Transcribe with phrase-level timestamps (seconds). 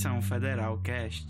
[0.00, 1.26] Missão Federal Cast.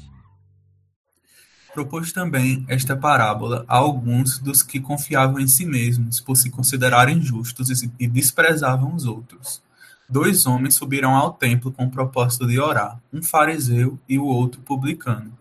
[1.74, 7.20] Propôs também esta parábola a alguns dos que confiavam em si mesmos, por se considerarem
[7.20, 9.60] justos e desprezavam os outros.
[10.08, 14.60] Dois homens subiram ao templo com o propósito de orar, um fariseu e o outro
[14.60, 15.36] publicano.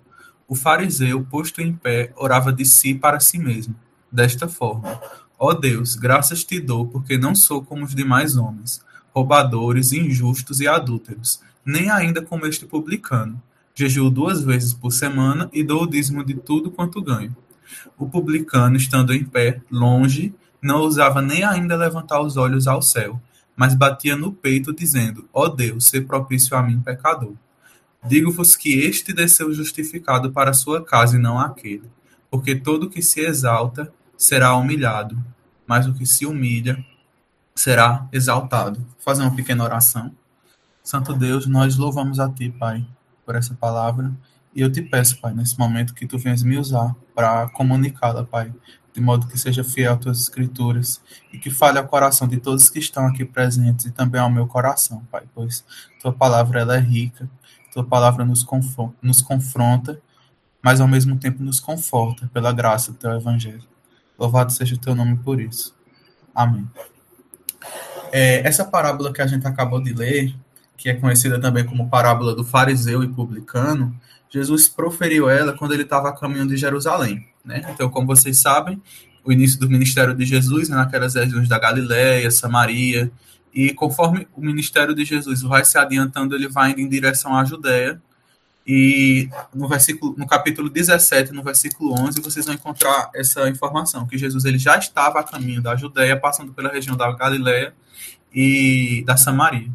[0.47, 3.75] O fariseu, posto em pé, orava de si para si mesmo,
[4.11, 4.99] desta forma:
[5.37, 8.83] Ó Deus, graças te dou, porque não sou como os demais homens,
[9.13, 13.41] roubadores, injustos e adúlteros nem ainda como este publicano.
[13.75, 17.35] Jejuo duas vezes por semana e dou o dízimo de tudo quanto ganho.
[17.97, 23.21] O publicano, estando em pé, longe, não ousava nem ainda levantar os olhos ao céu,
[23.55, 27.33] mas batia no peito, dizendo: Ó oh Deus, se propício a mim, pecador.
[28.03, 31.89] Digo-vos que este desceu justificado para sua casa e não aquele.
[32.31, 35.17] Porque todo que se exalta será humilhado,
[35.67, 36.83] mas o que se humilha
[37.53, 38.79] será exaltado.
[38.79, 40.11] Vou fazer uma pequena oração.
[40.83, 42.85] Santo Deus, nós louvamos a Ti, Pai,
[43.25, 44.11] por essa palavra.
[44.55, 48.53] E eu te peço, Pai, nesse momento que Tu venhas me usar para comunicá-la, Pai,
[48.93, 52.69] de modo que seja fiel às Tuas Escrituras e que fale ao coração de todos
[52.69, 55.63] que estão aqui presentes e também ao meu coração, Pai, pois
[56.01, 57.29] Tua palavra ela é rica,
[57.71, 60.01] Tua palavra nos confronta, nos confronta,
[60.61, 63.63] mas ao mesmo tempo nos conforta pela graça do Teu Evangelho.
[64.17, 65.73] Louvado seja o Teu nome por isso.
[66.33, 66.69] Amém.
[68.11, 70.35] É, essa parábola que a gente acabou de ler,
[70.79, 73.93] que é conhecida também como parábola do fariseu e publicano,
[74.29, 77.27] Jesus proferiu ela quando ele estava a caminho de Jerusalém.
[77.43, 77.65] Né?
[77.69, 78.81] Então, como vocês sabem,
[79.25, 83.11] o início do ministério de Jesus, né, naquelas regiões da Galiléia, Samaria,
[83.53, 87.43] e conforme o ministério de Jesus vai se adiantando, ele vai indo em direção à
[87.43, 88.01] Judéia,
[88.65, 94.17] e no versículo, no capítulo 17, no versículo 11, vocês vão encontrar essa informação, que
[94.17, 97.73] Jesus ele já estava a caminho da Judéia, passando pela região da Galiléia
[98.33, 99.69] e da Samaria.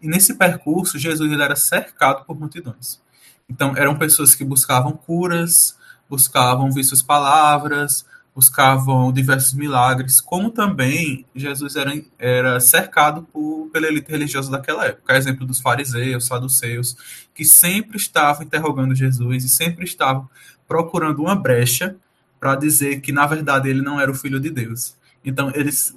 [0.00, 3.00] E nesse percurso, Jesus ele era cercado por multidões.
[3.48, 5.76] Então, eram pessoas que buscavam curas,
[6.08, 8.04] buscavam ver suas palavras,
[8.34, 15.16] buscavam diversos milagres, como também Jesus era, era cercado por, pela elite religiosa daquela época.
[15.16, 16.96] Exemplo dos fariseus, saduceus,
[17.34, 20.28] que sempre estavam interrogando Jesus e sempre estavam
[20.68, 21.96] procurando uma brecha
[22.38, 24.94] para dizer que, na verdade, ele não era o filho de Deus.
[25.24, 25.96] Então, eles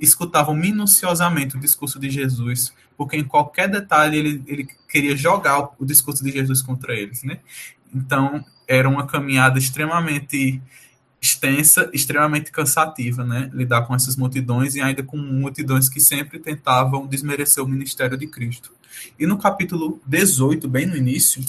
[0.00, 5.84] escutavam minuciosamente o discurso de Jesus, porque em qualquer detalhe ele, ele queria jogar o
[5.84, 7.38] discurso de Jesus contra eles, né?
[7.94, 10.60] Então, era uma caminhada extremamente
[11.20, 13.50] extensa, extremamente cansativa, né?
[13.52, 18.26] Lidar com essas multidões e ainda com multidões que sempre tentavam desmerecer o ministério de
[18.26, 18.72] Cristo.
[19.18, 21.42] E no capítulo 18, bem no início,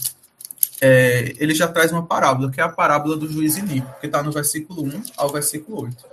[0.82, 4.22] é, ele já traz uma parábola, que é a parábola do juiz Inico, que está
[4.24, 6.06] no versículo 1 ao versículo 8.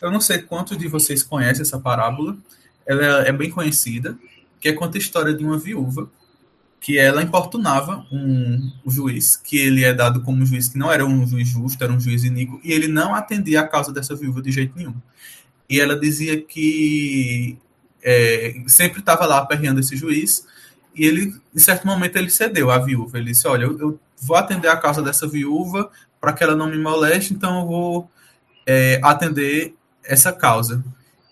[0.00, 2.36] Eu não sei quantos de vocês conhecem essa parábola,
[2.86, 4.16] ela é bem conhecida,
[4.64, 6.08] que conta a história de uma viúva
[6.80, 11.04] que ela importunava um juiz, que ele é dado como um juiz que não era
[11.04, 14.40] um juiz justo, era um juiz iníquo, e ele não atendia a causa dessa viúva
[14.40, 14.94] de jeito nenhum.
[15.68, 17.58] E ela dizia que
[18.02, 20.46] é, sempre estava lá aperreando esse juiz,
[20.94, 23.18] e ele, em certo momento, ele cedeu à viúva.
[23.18, 26.68] Ele disse: Olha, eu, eu vou atender a causa dessa viúva para que ela não
[26.68, 28.10] me moleste, então eu vou
[28.66, 30.82] é, atender essa causa.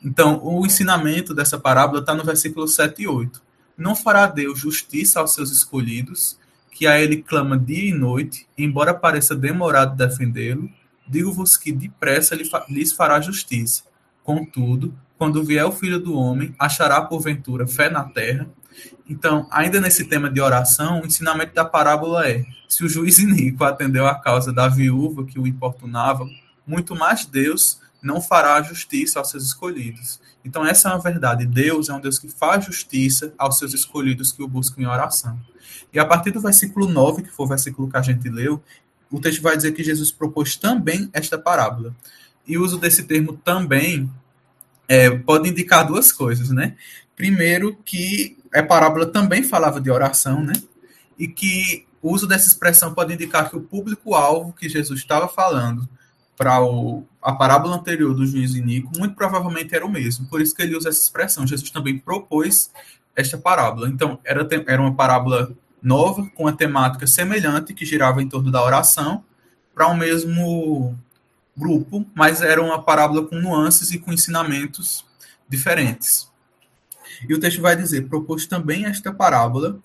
[0.05, 3.41] Então, o ensinamento dessa parábola está no versículo 7 e 8.
[3.77, 6.39] Não fará Deus justiça aos seus escolhidos,
[6.71, 10.69] que a ele clama dia e noite, embora pareça demorado defendê-lo,
[11.07, 12.37] digo-vos que depressa
[12.69, 13.85] lhes fará justiça.
[14.25, 18.49] Contudo, quando vier o filho do homem, achará porventura fé na terra?
[19.09, 23.65] Então, ainda nesse tema de oração, o ensinamento da parábola é: se o juiz iníquo
[23.65, 26.27] atendeu a causa da viúva que o importunava,
[26.67, 30.21] muito mais Deus não fará justiça aos seus escolhidos.
[30.45, 31.47] Então, essa é uma verdade.
[31.47, 35.41] Deus é um Deus que faz justiça aos seus escolhidos que o buscam em oração.
[35.93, 38.61] E a partir do versículo 9, que foi o versículo que a gente leu,
[39.11, 41.95] o texto vai dizer que Jesus propôs também esta parábola.
[42.47, 44.11] E o uso desse termo também
[44.89, 46.75] é, pode indicar duas coisas, né?
[47.15, 50.55] Primeiro, que a parábola também falava de oração, né?
[51.17, 55.89] E que o uso dessa expressão pode indicar que o público-alvo que Jesus estava falando
[56.37, 56.59] para
[57.21, 60.27] a parábola anterior do juiz Inico, muito provavelmente era o mesmo.
[60.27, 61.47] Por isso que ele usa essa expressão.
[61.47, 62.71] Jesus também propôs
[63.15, 63.89] esta parábola.
[63.89, 65.53] Então, era, era uma parábola
[65.83, 69.25] nova, com a temática semelhante, que girava em torno da oração,
[69.75, 70.99] para o um mesmo
[71.57, 75.05] grupo, mas era uma parábola com nuances e com ensinamentos
[75.49, 76.31] diferentes.
[77.29, 79.79] E o texto vai dizer: propôs também esta parábola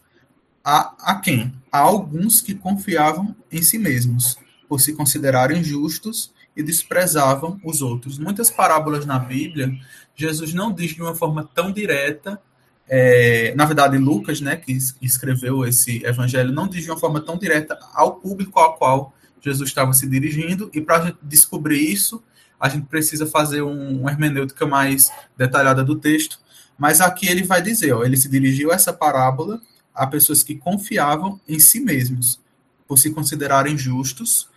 [0.64, 1.54] a, a quem?
[1.72, 8.18] A alguns que confiavam em si mesmos, por se considerarem justos e desprezavam os outros.
[8.20, 9.72] Muitas parábolas na Bíblia,
[10.16, 12.42] Jesus não diz de uma forma tão direta
[12.90, 17.38] é, na verdade, Lucas, né, que escreveu esse evangelho, não diz de uma forma tão
[17.38, 22.24] direta ao público ao qual Jesus estava se dirigindo, e para descobrir isso,
[22.60, 26.40] a gente precisa fazer um, uma hermenêutica mais detalhada do texto,
[26.78, 29.62] mas aqui ele vai dizer, ó, ele se dirigiu essa parábola
[29.94, 32.40] a pessoas que confiavam em si mesmos,
[32.88, 34.48] por se considerarem justos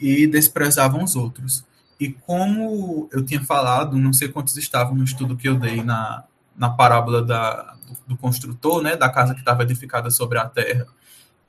[0.00, 1.64] e desprezavam os outros.
[1.98, 6.24] E como eu tinha falado, não sei quantos estavam no estudo que eu dei na,
[6.56, 7.76] na parábola da,
[8.06, 10.86] do construtor, né, da casa que estava edificada sobre a terra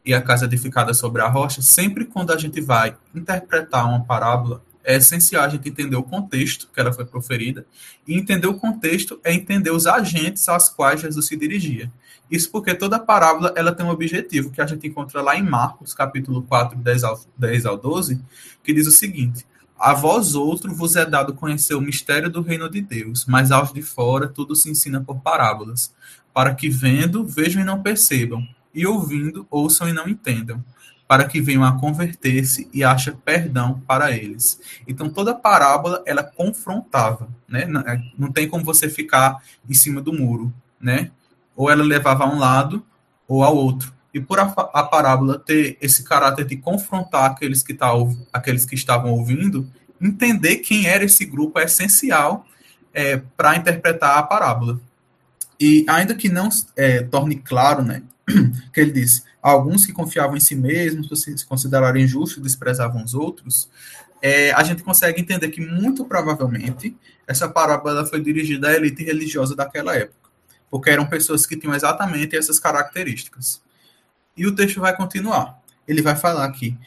[0.06, 4.62] e a casa edificada sobre a rocha, sempre quando a gente vai interpretar uma parábola,
[4.84, 7.66] é essencial a gente entender o contexto que ela foi proferida,
[8.08, 11.92] e entender o contexto é entender os agentes aos quais Jesus se dirigia.
[12.30, 15.94] Isso porque toda parábola ela tem um objetivo que a gente encontra lá em Marcos,
[15.94, 18.22] capítulo 4, 10 ao, 10 ao 12,
[18.64, 19.46] que diz o seguinte:
[19.78, 23.74] A vós outro vos é dado conhecer o mistério do reino de Deus, mas aos
[23.74, 25.94] de fora tudo se ensina por parábolas,
[26.34, 30.64] para que vendo, vejam e não percebam, e ouvindo, ouçam e não entendam,
[31.12, 34.62] para que venham a converter-se e achem perdão para eles.
[34.88, 37.68] Então toda parábola ela confrontava, né?
[37.86, 41.12] É, não tem como você ficar em cima do muro, né?
[41.54, 42.82] Ou ela levava a um lado
[43.28, 43.94] ou ao outro.
[44.14, 47.90] E por a, a parábola ter esse caráter de confrontar aqueles que, tá,
[48.32, 49.70] aqueles que estavam ouvindo,
[50.00, 52.46] entender quem era esse grupo é essencial
[52.94, 54.80] é, para interpretar a parábola.
[55.60, 56.48] E ainda que não
[56.78, 58.02] é, torne claro, né,
[58.74, 63.70] que ele diz, alguns que confiavam em si mesmos, se consideraram injustos, desprezavam os outros,
[64.22, 66.96] é, a gente consegue entender que muito provavelmente
[67.28, 70.30] essa parábola foi dirigida à elite religiosa daquela época,
[70.70, 73.62] porque eram pessoas que tinham exatamente essas características.
[74.38, 75.60] E o texto vai continuar.
[75.88, 76.78] Ele vai falar que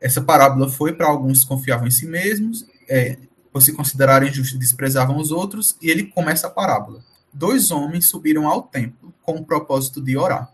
[0.00, 3.18] essa parábola foi para alguns que confiavam em si mesmos, é,
[3.52, 8.48] por se considerarem injustos, desprezavam os outros, e ele começa a parábola dois homens subiram
[8.48, 10.52] ao templo com o propósito de orar,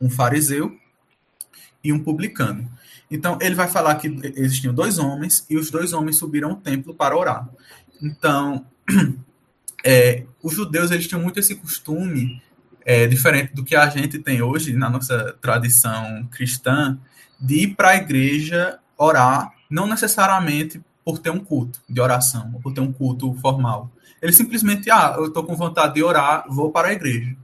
[0.00, 0.76] um fariseu
[1.82, 2.70] e um publicano.
[3.10, 6.94] Então, ele vai falar que existiam dois homens e os dois homens subiram ao templo
[6.94, 7.48] para orar.
[8.02, 8.66] Então,
[9.84, 12.42] é, os judeus eles tinham muito esse costume,
[12.84, 16.98] é, diferente do que a gente tem hoje na nossa tradição cristã,
[17.40, 22.60] de ir para a igreja orar, não necessariamente por ter um culto de oração, ou
[22.60, 23.90] por ter um culto formal,
[24.20, 27.36] ele simplesmente, ah, eu estou com vontade de orar, vou para a igreja.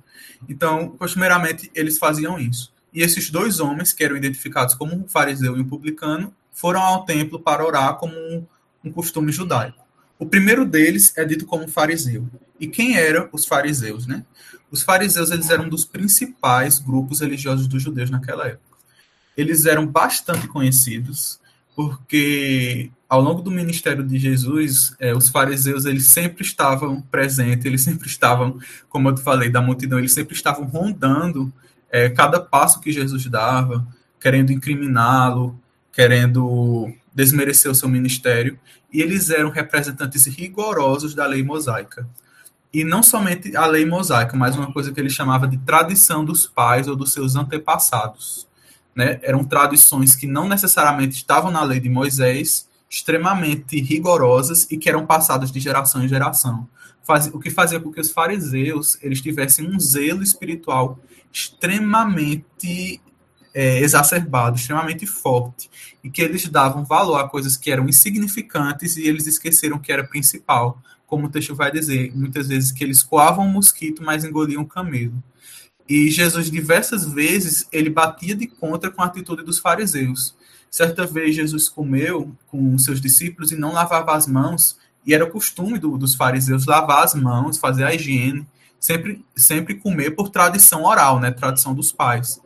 [0.49, 2.74] Então, costumeiramente, eles faziam isso.
[2.95, 7.05] E esses dois homens, que eram identificados como um fariseu e um publicano, foram ao
[7.05, 8.47] templo para orar como um,
[8.85, 9.85] um costume judaico.
[10.19, 12.25] O primeiro deles é dito como fariseu.
[12.61, 14.25] E quem eram os fariseus, né?
[14.71, 18.79] Os fariseus eles eram um dos principais grupos religiosos dos judeus naquela época.
[19.37, 21.41] Eles eram bastante conhecidos
[21.75, 27.83] porque ao longo do ministério de Jesus, é, os fariseus eles sempre estavam presentes, eles
[27.83, 28.59] sempre estavam,
[28.89, 31.53] como eu te falei, da multidão, eles sempre estavam rondando
[31.95, 33.87] é, cada passo que Jesus dava,
[34.21, 35.57] querendo incriminá-lo,
[35.93, 38.59] querendo desmerecer o seu ministério,
[38.93, 42.05] e eles eram representantes rigorosos da lei mosaica.
[42.73, 46.49] E não somente a lei mosaica, mas uma coisa que ele chamava de tradição dos
[46.49, 48.49] pais ou dos seus antepassados
[48.93, 54.89] né, eram tradições que não necessariamente estavam na lei de Moisés, extremamente rigorosas e que
[54.89, 56.67] eram passadas de geração em geração.
[57.05, 60.99] Faz, o que fazia com que os fariseus eles tivessem um zelo espiritual
[61.35, 63.01] extremamente
[63.53, 65.69] é, exacerbado, extremamente forte,
[66.03, 70.05] e que eles davam valor a coisas que eram insignificantes e eles esqueceram que era
[70.05, 74.63] principal, como o texto vai dizer, muitas vezes que eles coavam um mosquito, mas engoliam
[74.63, 75.23] um camelo.
[75.89, 80.35] E Jesus, diversas vezes, ele batia de contra com a atitude dos fariseus.
[80.71, 85.79] Certa vez, Jesus comeu com seus discípulos e não lavava as mãos, e era costume
[85.79, 88.47] do, dos fariseus lavar as mãos, fazer a higiene,
[88.85, 92.39] sempre, sempre comer por tradição oral, né, tradição dos pais.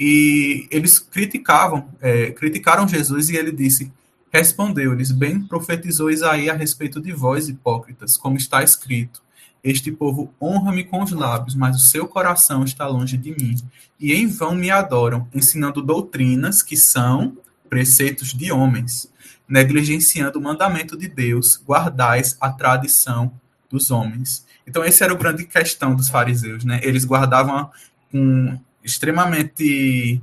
[0.00, 3.92] E eles criticavam, é, criticaram Jesus e ele disse,
[4.32, 9.20] respondeu-lhes, bem profetizou Isaías a respeito de vós, hipócritas, como está escrito,
[9.62, 13.54] este povo honra-me com os lábios, mas o seu coração está longe de mim.
[14.00, 17.36] E em vão me adoram, ensinando doutrinas que são
[17.68, 19.12] preceitos de homens,
[19.46, 23.30] negligenciando o mandamento de Deus, guardais a tradição
[23.72, 24.46] dos homens.
[24.66, 26.78] Então, essa era a grande questão dos fariseus, né?
[26.84, 27.70] Eles guardavam
[28.10, 30.20] com extremamente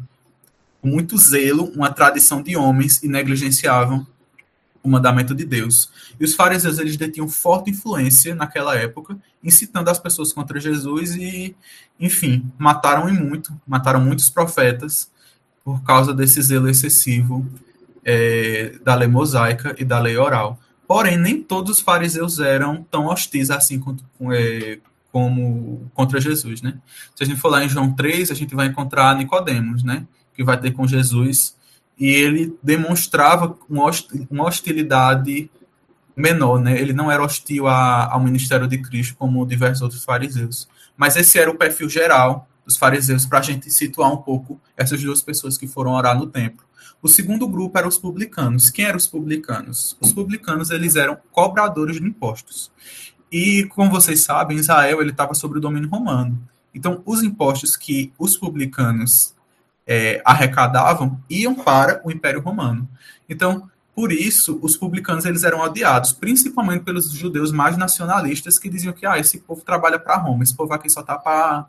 [0.82, 4.08] com muito zelo uma tradição de homens e negligenciavam
[4.82, 5.92] o mandamento de Deus.
[6.18, 11.56] E os fariseus eles detinham forte influência naquela época, incitando as pessoas contra Jesus e,
[12.00, 15.12] enfim, mataram em muito, mataram muitos profetas
[15.66, 17.46] por causa desse zelo excessivo
[18.06, 20.58] é, da lei mosaica e da lei oral.
[20.90, 23.96] Porém, nem todos os fariseus eram tão hostis assim com,
[24.34, 24.80] é,
[25.12, 26.80] como contra Jesus, né?
[27.16, 30.08] Se a gente for lá em João 3, a gente vai encontrar Nicodemos, né?
[30.34, 31.56] Que vai ter com Jesus
[31.96, 35.48] e ele demonstrava uma hostilidade
[36.16, 36.82] menor, né?
[36.82, 40.68] Ele não era hostil ao ministério de Cristo como diversos outros fariseus.
[40.98, 45.02] Mas esse era o perfil geral dos fariseus para a gente situar um pouco essas
[45.02, 46.64] duas pessoas que foram orar no templo.
[47.02, 48.70] O segundo grupo eram os publicanos.
[48.70, 49.98] Quem eram os publicanos?
[50.00, 52.72] Os publicanos eles eram cobradores de impostos.
[53.32, 56.40] E como vocês sabem, Israel estava sob o domínio romano.
[56.76, 59.34] Então, os impostos que os publicanos
[59.88, 62.88] é, arrecadavam iam para o Império Romano.
[63.28, 68.94] Então, por isso, os publicanos eles eram odiados, principalmente pelos judeus mais nacionalistas que diziam
[68.94, 71.66] que ah, esse povo trabalha para Roma, esse povo aqui só está para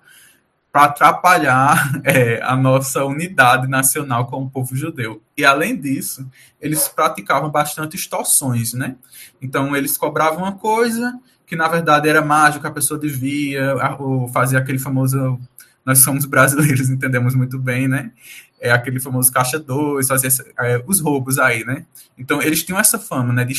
[0.72, 5.22] para atrapalhar é, a nossa unidade nacional como povo judeu.
[5.36, 6.28] E além disso,
[6.60, 8.96] eles praticavam bastante extorsões, né?
[9.40, 14.58] Então eles cobravam uma coisa que na verdade era mágica, a pessoa devia, ou fazia
[14.58, 15.38] aquele famoso
[15.84, 18.12] nós somos brasileiros, entendemos muito bem, né?
[18.60, 21.86] É aquele famoso caixa 2, fazia é, os roubos aí, né?
[22.16, 23.54] Então eles tinham essa fama, né, de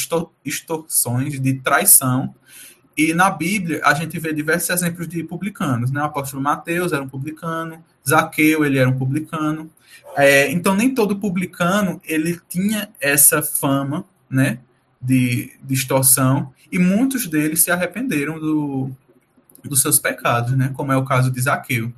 [0.46, 2.34] extorsões, de traição
[2.98, 6.01] e na Bíblia a gente vê diversos exemplos de publicanos, né?
[6.01, 9.69] O apóstolo Mateus era um publicano, Zaqueu ele era um publicano.
[10.15, 14.60] É, então nem todo publicano ele tinha essa fama, né?
[15.01, 18.91] De, de extorsão e muitos deles se arrependeram do,
[19.63, 20.71] dos seus pecados, né?
[20.74, 21.91] Como é o caso de Zaqueu.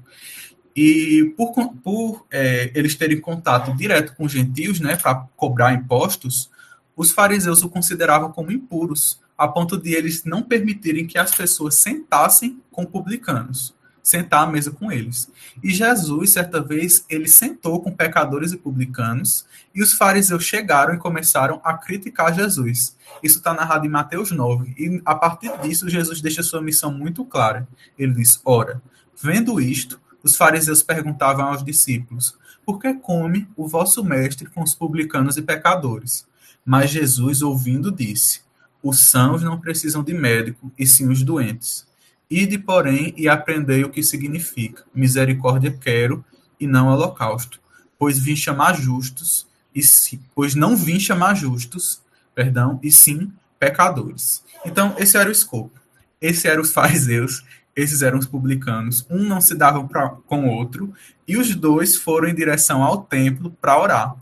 [0.75, 4.95] E por, por é, eles terem contato direto com os gentios, né?
[4.95, 6.49] Para cobrar impostos,
[6.95, 11.75] os fariseus o consideravam como impuros a ponto de eles não permitirem que as pessoas
[11.75, 15.29] sentassem com publicanos, sentar à mesa com eles.
[15.61, 19.45] E Jesus, certa vez, ele sentou com pecadores e publicanos,
[19.75, 22.95] e os fariseus chegaram e começaram a criticar Jesus.
[23.21, 27.25] Isso está narrado em Mateus 9, e a partir disso Jesus deixa sua missão muito
[27.25, 27.67] clara.
[27.99, 28.81] Ele diz: Ora,
[29.21, 34.73] vendo isto, os fariseus perguntavam aos discípulos: Por que come o vosso mestre com os
[34.73, 36.25] publicanos e pecadores?
[36.65, 38.42] Mas Jesus, ouvindo, disse:
[38.83, 41.87] os sãos não precisam de médico, e sim os doentes.
[42.29, 44.83] Ide, porém, e aprendei o que significa.
[44.93, 46.23] Misericórdia quero,
[46.59, 47.61] e não holocausto.
[47.97, 52.01] Pois vim chamar justos, e sim, pois não vim chamar justos,
[52.35, 54.43] perdão, e sim pecadores.
[54.65, 55.79] Então, esse era o escopo.
[56.19, 57.43] Esse eram os fariseus,
[57.75, 59.05] esses eram os publicanos.
[59.09, 60.93] Um não se dava pra, com o outro,
[61.27, 64.15] e os dois foram em direção ao templo para orar.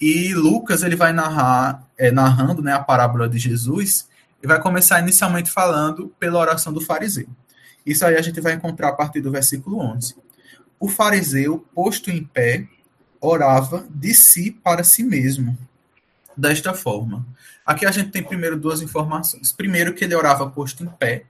[0.00, 4.08] E Lucas ele vai narrar, é, narrando né, a parábola de Jesus,
[4.42, 7.28] e vai começar inicialmente falando pela oração do fariseu.
[7.84, 10.14] Isso aí a gente vai encontrar a partir do versículo 11.
[10.78, 12.66] O fariseu, posto em pé,
[13.20, 15.56] orava de si para si mesmo,
[16.34, 17.26] desta forma.
[17.66, 19.52] Aqui a gente tem primeiro duas informações.
[19.52, 21.24] Primeiro, que ele orava posto em pé.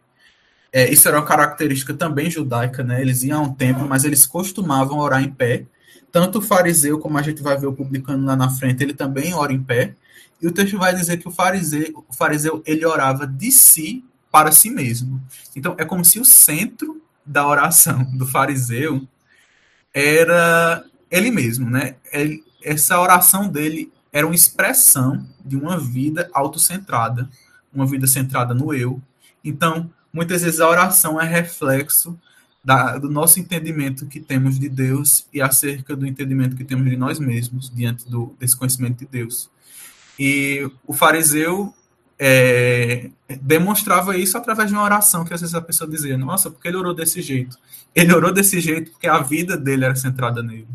[0.72, 3.00] É, isso era uma característica também judaica, né?
[3.00, 5.66] Eles iam a um templo, mas eles costumavam orar em pé
[6.12, 9.34] tanto o fariseu, como a gente vai ver o publicano lá na frente, ele também
[9.34, 9.94] ora em pé.
[10.40, 14.52] E o texto vai dizer que o fariseu, o fariseu ele orava de si para
[14.52, 15.20] si mesmo.
[15.54, 19.06] Então é como se o centro da oração do fariseu
[19.92, 21.96] era ele mesmo, né?
[22.12, 27.28] Ele, essa oração dele era uma expressão de uma vida autocentrada,
[27.72, 29.00] uma vida centrada no eu.
[29.44, 32.18] Então, muitas vezes a oração é reflexo
[32.62, 36.96] da, do nosso entendimento que temos de Deus e acerca do entendimento que temos de
[36.96, 39.50] nós mesmos diante do, desse conhecimento de Deus.
[40.18, 41.74] E o fariseu
[42.18, 46.68] é, demonstrava isso através de uma oração que às vezes a pessoa dizia: Nossa, porque
[46.68, 47.56] ele orou desse jeito?
[47.94, 50.68] Ele orou desse jeito porque a vida dele era centrada nele.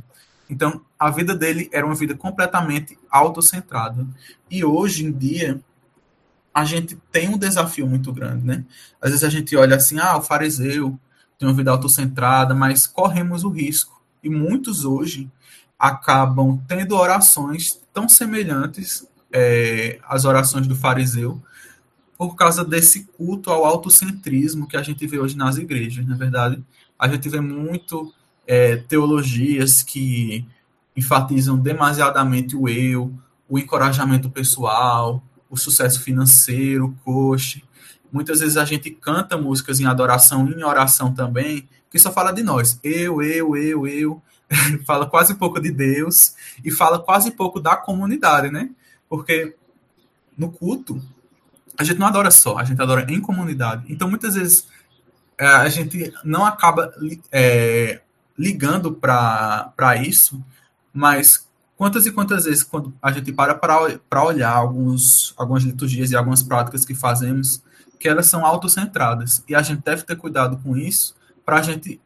[0.49, 4.05] Então, a vida dele era uma vida completamente autocentrada.
[4.49, 5.59] E hoje em dia,
[6.51, 8.65] a gente tem um desafio muito grande, né?
[8.99, 10.99] Às vezes a gente olha assim: ah, o fariseu
[11.37, 14.01] tem uma vida autocentrada, mas corremos o risco.
[14.23, 15.29] E muitos hoje
[15.77, 21.41] acabam tendo orações tão semelhantes é, às orações do fariseu,
[22.17, 26.05] por causa desse culto ao autocentrismo que a gente vê hoje nas igrejas.
[26.07, 26.63] Na verdade,
[26.97, 28.13] a gente vê muito
[28.47, 30.45] é, teologias que
[30.95, 33.13] enfatizam demasiadamente o eu,
[33.49, 37.37] o encorajamento pessoal, o sucesso financeiro, o
[38.15, 42.43] Muitas vezes a gente canta músicas em adoração, em oração também, que só fala de
[42.43, 42.79] nós.
[42.81, 44.21] Eu, eu, eu, eu.
[44.87, 48.69] fala quase pouco de Deus e fala quase pouco da comunidade, né?
[49.09, 49.57] Porque
[50.37, 50.97] no culto,
[51.77, 53.83] a gente não adora só, a gente adora em comunidade.
[53.89, 54.65] Então, muitas vezes,
[55.37, 56.93] é, a gente não acaba
[57.33, 57.99] é,
[58.37, 60.41] ligando para isso,
[60.93, 61.45] mas
[61.77, 66.41] Quantas e quantas vezes, quando a gente para para olhar alguns, algumas liturgias e algumas
[66.41, 67.61] práticas que fazemos,
[67.99, 69.43] que elas são autocentradas.
[69.47, 71.99] E a gente deve ter cuidado com isso, para a gente,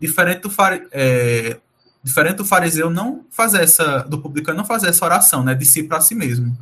[0.00, 0.52] diferente do,
[0.92, 1.58] é,
[2.02, 5.82] diferente do fariseu, não fazer essa, do publicano não fazer essa oração, né, de si
[5.82, 6.56] para si mesmo.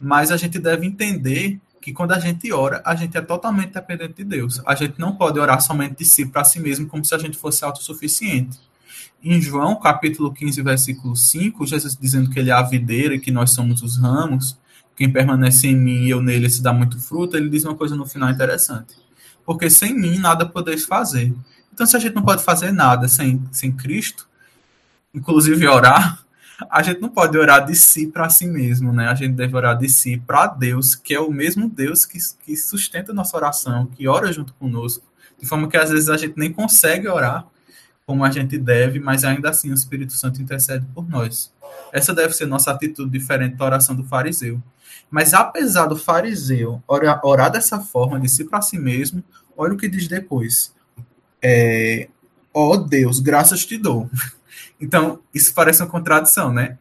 [0.00, 4.14] Mas a gente deve entender que quando a gente ora, a gente é totalmente dependente
[4.14, 4.60] de Deus.
[4.66, 7.38] A gente não pode orar somente de si para si mesmo, como se a gente
[7.38, 8.58] fosse autossuficiente.
[9.22, 13.30] Em João, capítulo 15, versículo 5, Jesus dizendo que ele é a videira e que
[13.30, 14.58] nós somos os ramos,
[14.96, 17.94] quem permanece em mim e eu nele se dá muito fruto, ele diz uma coisa
[17.94, 18.96] no final interessante.
[19.44, 21.34] Porque sem mim nada podeis fazer.
[21.72, 24.26] Então, se a gente não pode fazer nada sem, sem Cristo,
[25.14, 26.24] inclusive orar,
[26.70, 29.08] a gente não pode orar de si para si mesmo, né?
[29.08, 32.56] A gente deve orar de si para Deus, que é o mesmo Deus que, que
[32.56, 35.04] sustenta a nossa oração, que ora junto conosco,
[35.38, 37.46] de forma que às vezes a gente nem consegue orar
[38.06, 41.52] como a gente deve, mas ainda assim o Espírito Santo intercede por nós.
[41.92, 44.62] Essa deve ser nossa atitude diferente da oração do fariseu.
[45.10, 49.24] Mas apesar do fariseu orar, orar dessa forma, de si para si mesmo,
[49.56, 50.72] olha o que diz depois.
[51.42, 52.08] É,
[52.54, 54.08] ó oh Deus, graças te dou.
[54.78, 56.76] Então, isso parece uma contradição, né?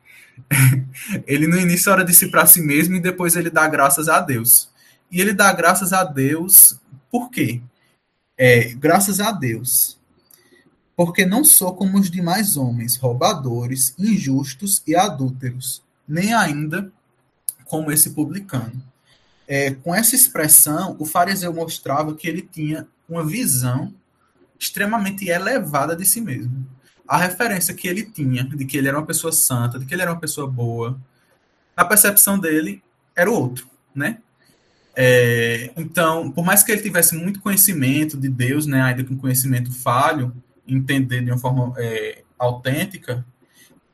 [1.26, 4.20] ele no início ora de si para si mesmo e depois ele dá graças a
[4.20, 4.70] Deus.
[5.10, 6.78] E ele dá graças a Deus
[7.10, 7.62] por quê?
[8.38, 9.98] É, graças a Deus
[10.96, 16.92] porque não sou como os demais homens, roubadores, injustos e adúlteros, nem ainda
[17.66, 18.82] como esse publicano.
[19.48, 23.94] É, com essa expressão, o fariseu mostrava que ele tinha uma visão
[24.58, 26.66] extremamente elevada de si mesmo.
[27.08, 30.02] A referência que ele tinha de que ele era uma pessoa santa, de que ele
[30.02, 31.00] era uma pessoa boa,
[31.76, 32.82] a percepção dele
[33.16, 34.20] era o outro, né?
[34.96, 39.74] É, então, por mais que ele tivesse muito conhecimento de Deus, né, ainda com conhecimento
[39.74, 40.34] falho,
[40.68, 43.26] entender de uma forma é, autêntica,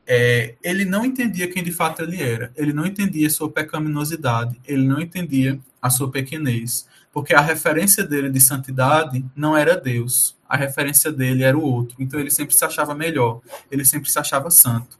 [0.06, 2.52] é, ele não entendia quem de fato ele era.
[2.56, 4.60] Ele não entendia sua pecaminosidade.
[4.66, 6.86] Ele não entendia a sua pequenez.
[7.12, 10.36] Porque a referência dele de santidade não era Deus.
[10.48, 11.96] A referência dele era o outro.
[11.98, 13.40] Então ele sempre se achava melhor.
[13.70, 14.98] Ele sempre se achava santo.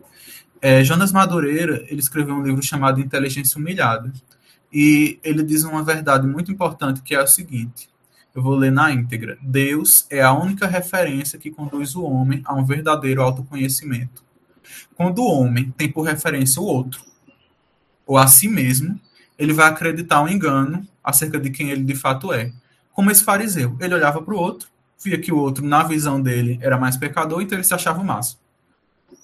[0.61, 4.13] É, Jonas Madureira ele escreveu um livro chamado Inteligência Humilhada.
[4.73, 7.89] E ele diz uma verdade muito importante que é o seguinte:
[8.35, 9.39] eu vou ler na íntegra.
[9.43, 14.25] Deus é a única referência que conduz o homem a um verdadeiro autoconhecimento.
[14.95, 17.03] Quando o homem tem por referência o outro,
[18.07, 18.99] ou a si mesmo,
[19.39, 22.53] ele vai acreditar um engano acerca de quem ele de fato é.
[22.93, 23.77] Como esse fariseu.
[23.81, 24.69] Ele olhava para o outro,
[25.03, 28.05] via que o outro, na visão dele, era mais pecador, então ele se achava o
[28.05, 28.41] máximo.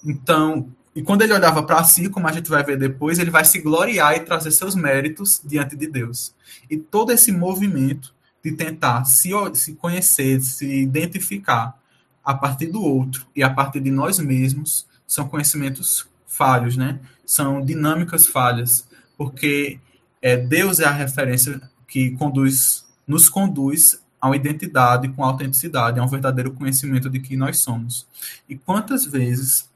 [0.03, 3.45] Então, e quando ele olhava para si, como a gente vai ver depois, ele vai
[3.45, 6.33] se gloriar e trazer seus méritos diante de Deus.
[6.69, 11.77] E todo esse movimento de tentar se, se conhecer, se identificar
[12.23, 16.99] a partir do outro e a partir de nós mesmos, são conhecimentos falhos, né?
[17.25, 19.79] São dinâmicas falhas, porque
[20.21, 26.03] é, Deus é a referência que conduz, nos conduz a uma identidade com autenticidade, a
[26.03, 28.07] um verdadeiro conhecimento de que nós somos.
[28.47, 29.69] E quantas vezes,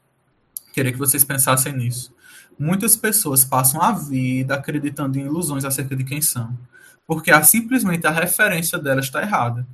[0.72, 2.14] queria que vocês pensassem nisso,
[2.58, 6.56] muitas pessoas passam a vida acreditando em ilusões acerca de quem são
[7.06, 9.66] porque a, simplesmente a referência dela está errada.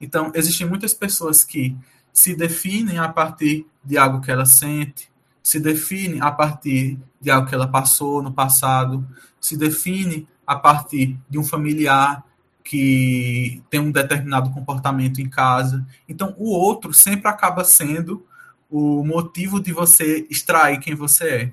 [0.00, 1.76] Então, existem muitas pessoas que
[2.12, 5.10] se definem a partir de algo que ela sente,
[5.42, 9.06] se define a partir de algo que ela passou no passado,
[9.40, 12.24] se define a partir de um familiar
[12.62, 15.86] que tem um determinado comportamento em casa.
[16.08, 18.26] Então, o outro sempre acaba sendo
[18.68, 21.52] o motivo de você extrair quem você é.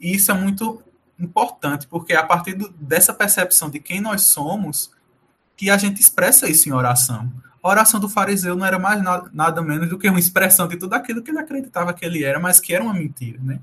[0.00, 0.82] E isso é muito
[1.18, 4.90] importante, porque é a partir do, dessa percepção de quem nós somos
[5.56, 7.32] que a gente expressa isso em oração.
[7.62, 10.76] A oração do fariseu não era mais nada, nada, menos do que uma expressão de
[10.76, 13.58] tudo aquilo que ele acreditava que ele era, mas que era uma mentira, né?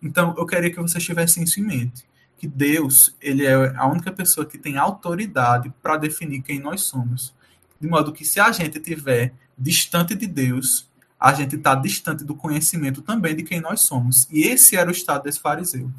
[0.00, 2.04] Então, eu queria que vocês tivessem isso em mente,
[2.36, 7.34] que Deus, ele é a única pessoa que tem autoridade para definir quem nós somos.
[7.80, 12.36] De modo que se a gente estiver distante de Deus, a gente está distante do
[12.36, 14.28] conhecimento também de quem nós somos.
[14.30, 15.90] E esse era o estado desse fariseu,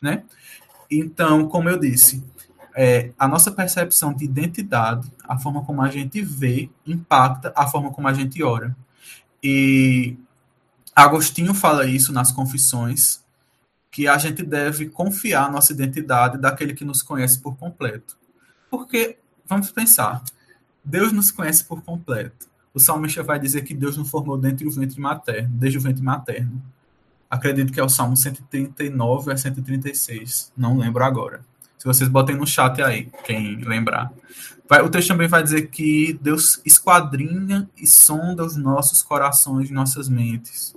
[0.00, 0.24] né?
[0.90, 2.24] Então, como eu disse,
[2.74, 7.92] é, a nossa percepção de identidade, a forma como a gente vê, impacta a forma
[7.92, 8.76] como a gente ora.
[9.42, 10.16] E
[10.94, 13.24] Agostinho fala isso nas Confissões,
[13.90, 18.16] que a gente deve confiar a nossa identidade daquele que nos conhece por completo.
[18.70, 20.22] Porque, vamos pensar,
[20.84, 22.48] Deus nos conhece por completo.
[22.72, 26.02] O salmista vai dizer que Deus nos formou dentro do ventre materno, desde o ventre
[26.02, 26.62] materno.
[27.30, 30.52] Acredito que é o Salmo 139 a 136.
[30.56, 31.40] Não lembro agora.
[31.78, 34.12] Se vocês botem no chat aí, quem lembrar.
[34.68, 39.72] Vai, o texto também vai dizer que Deus esquadrinha e sonda os nossos corações e
[39.72, 40.76] nossas mentes.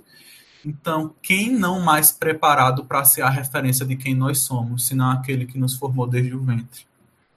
[0.64, 5.44] Então, quem não mais preparado para ser a referência de quem nós somos, senão aquele
[5.44, 6.86] que nos formou desde o ventre,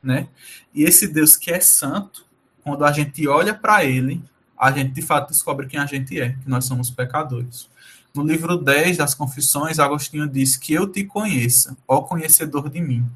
[0.01, 0.29] né?
[0.73, 2.25] E esse Deus que é santo,
[2.63, 4.23] quando a gente olha para ele,
[4.57, 7.69] a gente de fato descobre quem a gente é, que nós somos pecadores.
[8.17, 13.07] No livro 10 das Confissões, Agostinho diz que eu te conheça, ó conhecedor de mim,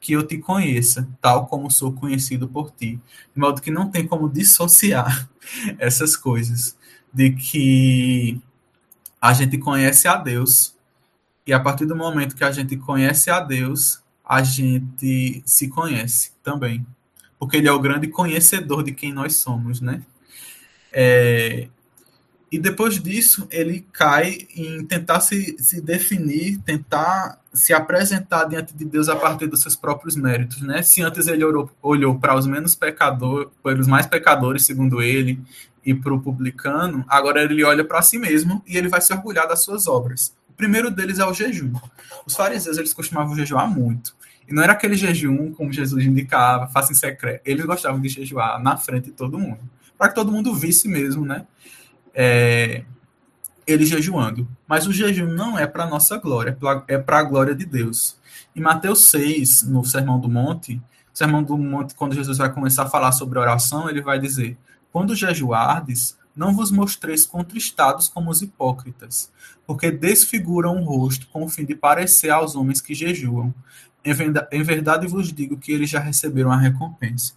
[0.00, 3.00] que eu te conheça, tal como sou conhecido por ti.
[3.32, 5.30] De modo que não tem como dissociar
[5.78, 6.76] essas coisas.
[7.14, 8.40] De que
[9.20, 10.74] a gente conhece a Deus,
[11.46, 16.32] e a partir do momento que a gente conhece a Deus, a gente se conhece
[16.42, 16.84] também.
[17.38, 20.02] Porque ele é o grande conhecedor de quem nós somos, né?
[20.92, 21.68] É,
[22.50, 28.84] e depois disso, ele cai em tentar se, se definir, tentar se apresentar diante de
[28.84, 30.82] Deus a partir dos seus próprios méritos, né?
[30.82, 35.38] Se antes ele olhou, olhou para os menos pecadores, para os mais pecadores, segundo ele,
[35.84, 39.46] e para o publicano, agora ele olha para si mesmo e ele vai se orgulhar
[39.46, 40.34] das suas obras.
[40.48, 41.72] O primeiro deles é o jejum.
[42.26, 44.14] Os fariseus, eles costumavam jejuar muito.
[44.46, 47.42] E não era aquele jejum como Jesus indicava, faça em secreto.
[47.44, 49.60] Eles gostavam de jejuar na frente de todo mundo,
[49.96, 51.46] para que todo mundo visse mesmo, né?
[52.20, 52.82] É,
[53.64, 54.48] ele jejuando.
[54.66, 58.18] Mas o jejum não é para nossa glória, é para a glória de Deus.
[58.56, 60.82] Em Mateus 6, no Sermão do Monte,
[61.14, 64.58] Sermão do Monte, quando Jesus vai começar a falar sobre oração, ele vai dizer:
[64.92, 69.30] Quando jejuardes, não vos mostreis contristados como os hipócritas,
[69.64, 73.54] porque desfiguram o rosto com o fim de parecer aos homens que jejuam.
[74.04, 77.34] Em verdade vos digo que eles já receberam a recompensa.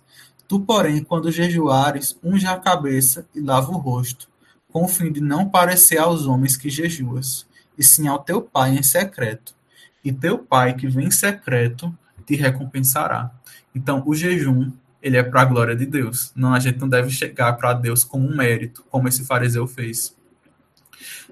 [0.47, 4.30] Tu, porém, quando jejuares, unge a cabeça e lava o rosto,
[4.71, 7.45] com o fim de não parecer aos homens que jejuas,
[7.77, 9.55] e sim ao teu Pai em secreto.
[10.03, 11.93] E teu Pai que vem em secreto
[12.25, 13.31] te recompensará.
[13.75, 16.31] Então, o jejum, ele é para a glória de Deus.
[16.35, 20.15] Não, a gente não deve chegar para Deus como um mérito, como esse fariseu fez.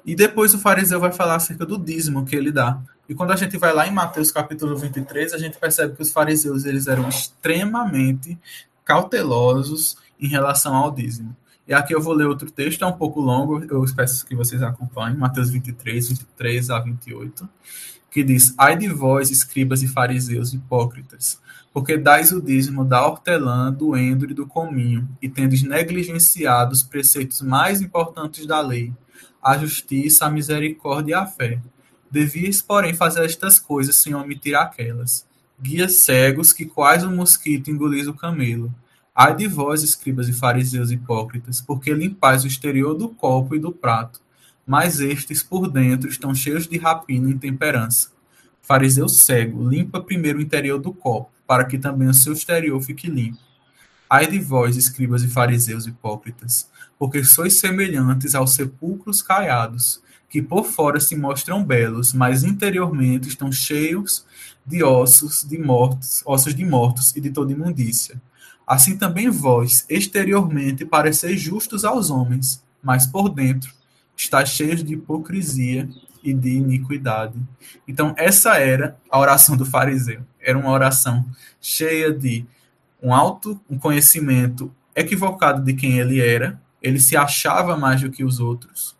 [0.05, 2.81] E depois o fariseu vai falar acerca do dízimo que ele dá.
[3.07, 6.11] E quando a gente vai lá em Mateus capítulo 23, a gente percebe que os
[6.11, 8.37] fariseus eles eram extremamente
[8.83, 11.35] cautelosos em relação ao dízimo.
[11.69, 14.63] E aqui eu vou ler outro texto, é um pouco longo, eu espero que vocês
[14.63, 17.47] acompanhem, Mateus 23, 23 a 28,
[18.09, 21.39] que diz: Ai de vós, escribas e fariseus hipócritas,
[21.71, 26.81] porque dais o dízimo da hortelã, do endro e do cominho, e tendes negligenciado os
[26.81, 28.91] preceitos mais importantes da lei,
[29.39, 31.61] a justiça, a misericórdia e a fé.
[32.09, 35.23] Devias, porém, fazer estas coisas sem omitir aquelas.
[35.61, 38.73] Guias cegos que quais o mosquito engolis o camelo
[39.21, 43.69] Ai de vós, escribas e fariseus hipócritas, porque limpais o exterior do copo e do
[43.69, 44.21] prato,
[44.65, 48.11] mas estes por dentro estão cheios de rapina e intemperança.
[48.61, 53.09] Fariseu cego, limpa primeiro o interior do copo, para que também o seu exterior fique
[53.09, 53.39] limpo.
[54.09, 60.63] Ai de vós, escribas e fariseus hipócritas, porque sois semelhantes aos sepulcros caiados, que por
[60.63, 64.25] fora se mostram belos, mas interiormente estão cheios
[64.65, 68.21] de ossos de mortos, ossos de mortos e de toda imundícia.
[68.69, 73.73] Assim também vós, exteriormente, pareceis justos aos homens, mas por dentro
[74.15, 75.89] estáis cheios de hipocrisia
[76.23, 77.33] e de iniquidade.
[77.87, 80.21] Então, essa era a oração do fariseu.
[80.39, 81.25] Era uma oração
[81.59, 82.45] cheia de
[83.01, 86.61] um alto um conhecimento equivocado de quem ele era.
[86.79, 88.95] Ele se achava mais do que os outros.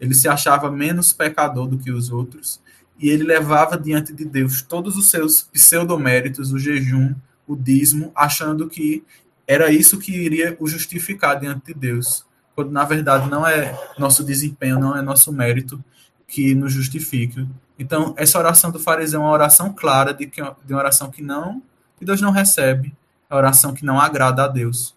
[0.00, 2.58] Ele se achava menos pecador do que os outros.
[2.98, 7.14] E ele levava diante de Deus todos os seus pseudoméritos, o jejum,
[7.50, 9.04] o dízimo, achando que
[9.46, 14.22] era isso que iria o justificar diante de Deus, quando na verdade não é nosso
[14.22, 15.82] desempenho, não é nosso mérito
[16.28, 17.44] que nos justifica.
[17.76, 21.22] Então, essa oração do fariseu é uma oração clara de, que, de uma oração que
[21.22, 21.60] não
[21.98, 22.94] que Deus não recebe,
[23.28, 24.94] é uma oração que não agrada a Deus.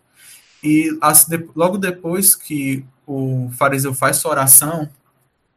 [0.63, 4.87] E as, de, logo depois que o fariseu faz sua oração,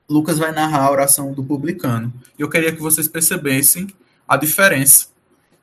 [0.09, 2.12] Lucas vai narrar a oração do publicano.
[2.38, 3.88] Eu queria que vocês percebessem
[4.26, 5.09] a diferença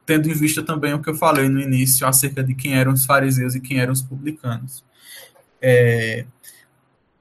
[0.06, 3.06] tendo em vista também o que eu falei no início acerca de quem eram os
[3.06, 4.84] fariseus e quem eram os publicanos.
[5.62, 6.26] É,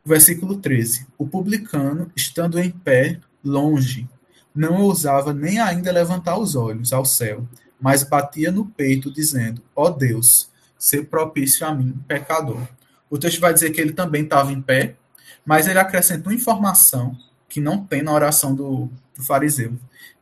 [0.05, 4.09] versículo 13: O publicano, estando em pé, longe,
[4.55, 7.47] não ousava nem ainda levantar os olhos ao céu,
[7.81, 12.66] mas batia no peito, dizendo: Ó oh Deus, ser propício a mim, pecador.
[13.09, 14.97] O texto vai dizer que ele também estava em pé,
[15.45, 17.16] mas ele acrescenta uma informação
[17.49, 19.75] que não tem na oração do, do fariseu.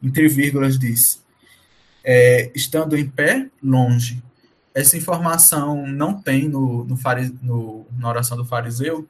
[0.02, 1.22] Entre vírgulas diz:
[2.04, 4.22] é, estando em pé, longe.
[4.74, 6.98] Essa informação não tem no, no,
[7.42, 9.08] no, na oração do fariseu,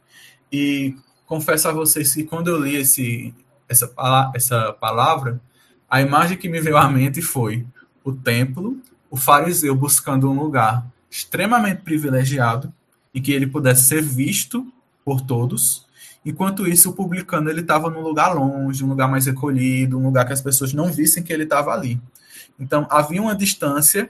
[0.52, 3.34] e confesso a vocês que quando eu li esse,
[3.68, 3.92] essa,
[4.34, 5.40] essa palavra,
[5.88, 7.66] a imagem que me veio à mente foi
[8.02, 12.72] o templo, o fariseu buscando um lugar extremamente privilegiado,
[13.12, 14.72] e que ele pudesse ser visto
[15.04, 15.88] por todos,
[16.24, 20.26] Enquanto isso, o publicano ele estava num lugar longe, um lugar mais recolhido, um lugar
[20.26, 22.00] que as pessoas não vissem que ele estava ali.
[22.60, 24.08] Então, havia uma distância,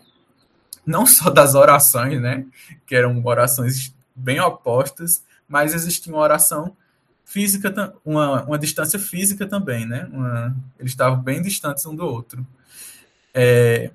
[0.84, 2.44] não só das orações, né,
[2.86, 6.76] que eram orações bem opostas, mas existia uma oração
[7.24, 10.08] física, uma, uma distância física também, né?
[10.12, 12.44] Uma, eles estavam bem distantes um do outro.
[13.32, 13.92] É,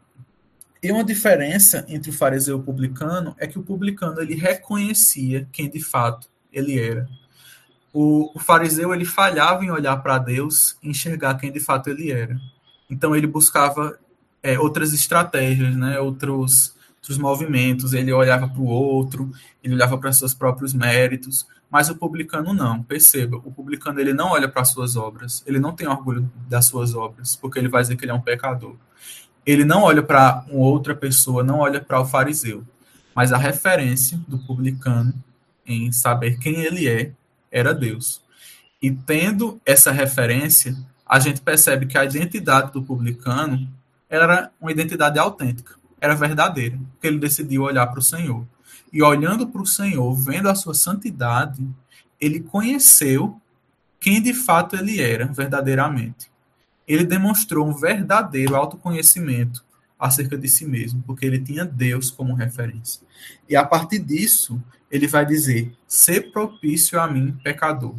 [0.82, 5.48] e uma diferença entre o fariseu e o publicano é que o publicano ele reconhecia
[5.52, 7.10] quem de fato ele era.
[7.92, 12.40] O, o fariseu ele falhava em olhar para Deus enxergar quem de fato ele era.
[12.90, 14.00] Então ele buscava
[14.46, 16.00] é, outras estratégias, né?
[16.00, 19.32] Outros outros movimentos, ele olhava para o outro,
[19.64, 22.82] ele olhava para seus próprios méritos, mas o publicano não.
[22.82, 26.66] Perceba, o publicano ele não olha para as suas obras, ele não tem orgulho das
[26.66, 28.76] suas obras, porque ele vai dizer que ele é um pecador.
[29.46, 32.64] Ele não olha para outra pessoa, não olha para o fariseu,
[33.14, 35.14] mas a referência do publicano
[35.64, 37.12] em saber quem ele é
[37.52, 38.20] era Deus.
[38.82, 43.68] E tendo essa referência, a gente percebe que a identidade do publicano
[44.10, 48.46] era uma identidade autêntica era verdadeira, porque ele decidiu olhar para o Senhor.
[48.92, 51.68] E olhando para o Senhor, vendo a sua santidade,
[52.20, 53.40] ele conheceu
[54.00, 56.30] quem de fato ele era, verdadeiramente.
[56.88, 59.66] Ele demonstrou um verdadeiro autoconhecimento
[60.00, 63.02] acerca de si mesmo, porque ele tinha Deus como referência.
[63.50, 67.96] E a partir disso, ele vai dizer: ser propício a mim, pecador.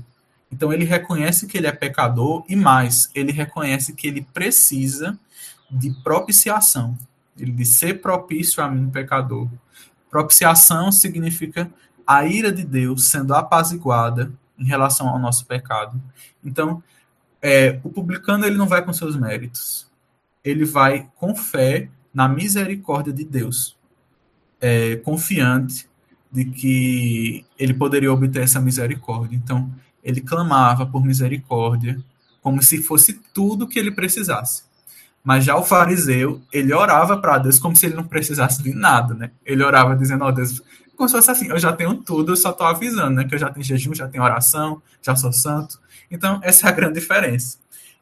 [0.53, 5.19] Então ele reconhece que ele é pecador e mais, ele reconhece que ele precisa
[5.71, 6.97] de propiciação.
[7.39, 9.49] Ele diz: ser propício a mim, pecador.
[10.11, 11.71] Propiciação significa
[12.07, 16.01] a ira de Deus sendo apaziguada em relação ao nosso pecado.
[16.45, 16.83] Então,
[17.43, 19.87] é, o publicano ele não vai com seus méritos.
[20.43, 23.77] Ele vai com fé na misericórdia de Deus,
[24.61, 25.89] é, confiante
[26.31, 29.37] de que ele poderia obter essa misericórdia.
[29.37, 32.03] Então, ele clamava por misericórdia,
[32.41, 34.66] como se fosse tudo que ele precisasse.
[35.27, 39.13] Mas já o fariseu, ele orava para Deus como se ele não precisasse de nada,
[39.13, 39.33] né?
[39.45, 40.63] Ele orava dizendo, ó oh, Deus,
[40.95, 43.25] como se fosse assim, eu já tenho tudo, eu só estou avisando, né?
[43.25, 45.81] Que eu já tenho jejum, já tenho oração, já sou santo.
[46.09, 47.59] Então, essa é a grande diferença.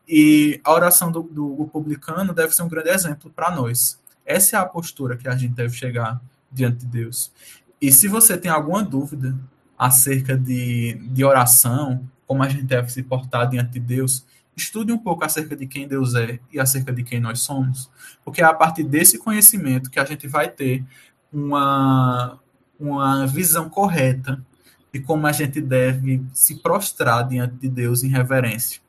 [0.07, 3.99] E a oração do, do publicano deve ser um grande exemplo para nós.
[4.27, 6.21] Essa é a postura que a gente deve chegar
[6.53, 7.33] diante de Deus.
[7.81, 9.35] E se você tem alguma dúvida
[9.79, 14.99] acerca de, de oração, como a gente deve se portar diante de Deus, estude um
[14.99, 17.91] pouco acerca de quem Deus é e acerca de quem nós somos,
[18.25, 20.85] porque é a partir desse conhecimento que a gente vai ter
[21.33, 22.39] uma,
[22.79, 24.45] uma visão correta
[24.93, 28.81] de como a gente deve se prostrar diante de Deus em reverência.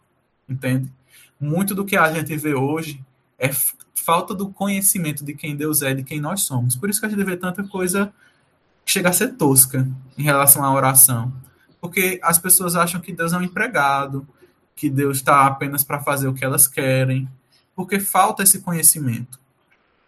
[0.47, 0.93] Entende?
[1.39, 3.03] Muito do que a gente vê hoje
[3.39, 3.49] é
[3.95, 6.75] falta do conhecimento de quem Deus é, de quem nós somos.
[6.75, 8.13] Por isso que a gente vê tanta coisa
[8.85, 11.33] que chega a ser tosca em relação à oração.
[11.81, 14.27] Porque as pessoas acham que Deus é um empregado,
[14.75, 17.29] que Deus está apenas para fazer o que elas querem,
[17.73, 19.39] porque falta esse conhecimento.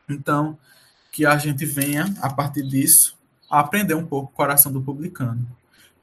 [0.08, 0.58] Então,
[1.12, 3.18] que a gente venha, a partir disso,
[3.50, 5.48] a aprender um pouco o coração do publicano.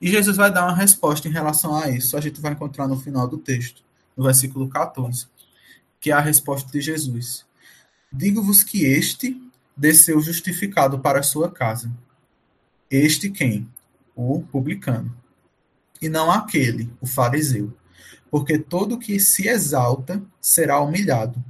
[0.01, 2.17] E Jesus vai dar uma resposta em relação a isso.
[2.17, 3.83] A gente vai encontrar no final do texto,
[4.17, 5.27] no versículo 14,
[6.01, 7.47] que é a resposta de Jesus.
[8.13, 9.41] Digo-vos que este
[9.77, 11.91] desceu justificado para a sua casa.
[12.91, 13.69] Este quem?
[14.15, 15.15] O publicano.
[16.01, 17.73] E não aquele, o fariseu
[18.35, 21.41] porque todo que se exalta será humilhado,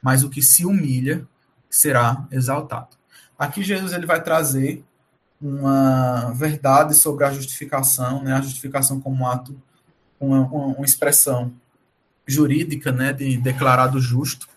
[0.00, 1.28] mas o que se humilha
[1.68, 2.96] será exaltado.
[3.38, 4.82] Aqui Jesus ele vai trazer
[5.38, 8.32] uma verdade sobre a justificação, né?
[8.32, 9.54] A justificação como um ato,
[10.18, 11.52] uma, uma expressão
[12.26, 13.12] jurídica, né?
[13.12, 14.48] De declarado justo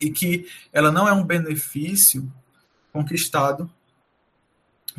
[0.00, 2.28] e que ela não é um benefício
[2.92, 3.70] conquistado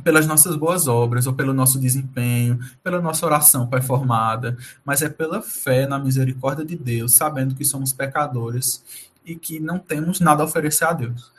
[0.04, 5.42] pelas nossas boas obras, ou pelo nosso desempenho, pela nossa oração performada, mas é pela
[5.42, 8.84] fé na misericórdia de Deus, sabendo que somos pecadores
[9.26, 11.32] e que não temos nada a oferecer a Deus.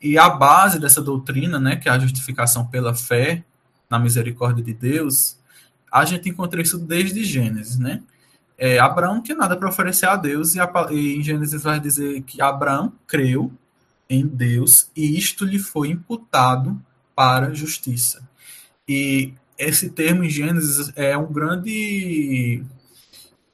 [0.00, 3.44] E a base dessa doutrina, né, que é a justificação pela fé
[3.88, 5.36] na misericórdia de Deus,
[5.92, 8.02] a gente encontra isso desde Gênesis, né?
[8.56, 12.20] É, Abraão tinha nada para oferecer a Deus, e, a, e em Gênesis vai dizer
[12.22, 13.50] que Abraão creu
[14.08, 16.80] em Deus e isto lhe foi imputado
[17.20, 18.26] para justiça.
[18.88, 22.64] E esse termo em Gênesis é um grande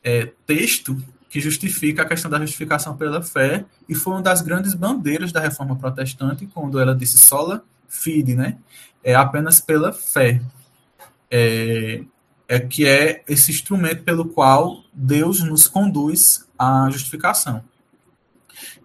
[0.04, 0.96] é, texto
[1.28, 5.40] que justifica a questão da justificação pela fé e foi uma das grandes bandeiras da
[5.40, 8.56] reforma protestante quando ela disse sola fide, né?
[9.02, 10.40] É apenas pela fé.
[11.28, 12.04] É,
[12.46, 17.64] é que é esse instrumento pelo qual Deus nos conduz à justificação.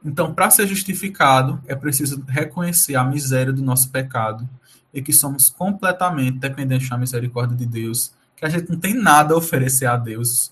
[0.04, 4.50] Então, para ser justificado, é preciso reconhecer a miséria do nosso pecado
[4.94, 9.34] e que somos completamente dependentes da misericórdia de Deus, que a gente não tem nada
[9.34, 10.52] a oferecer a Deus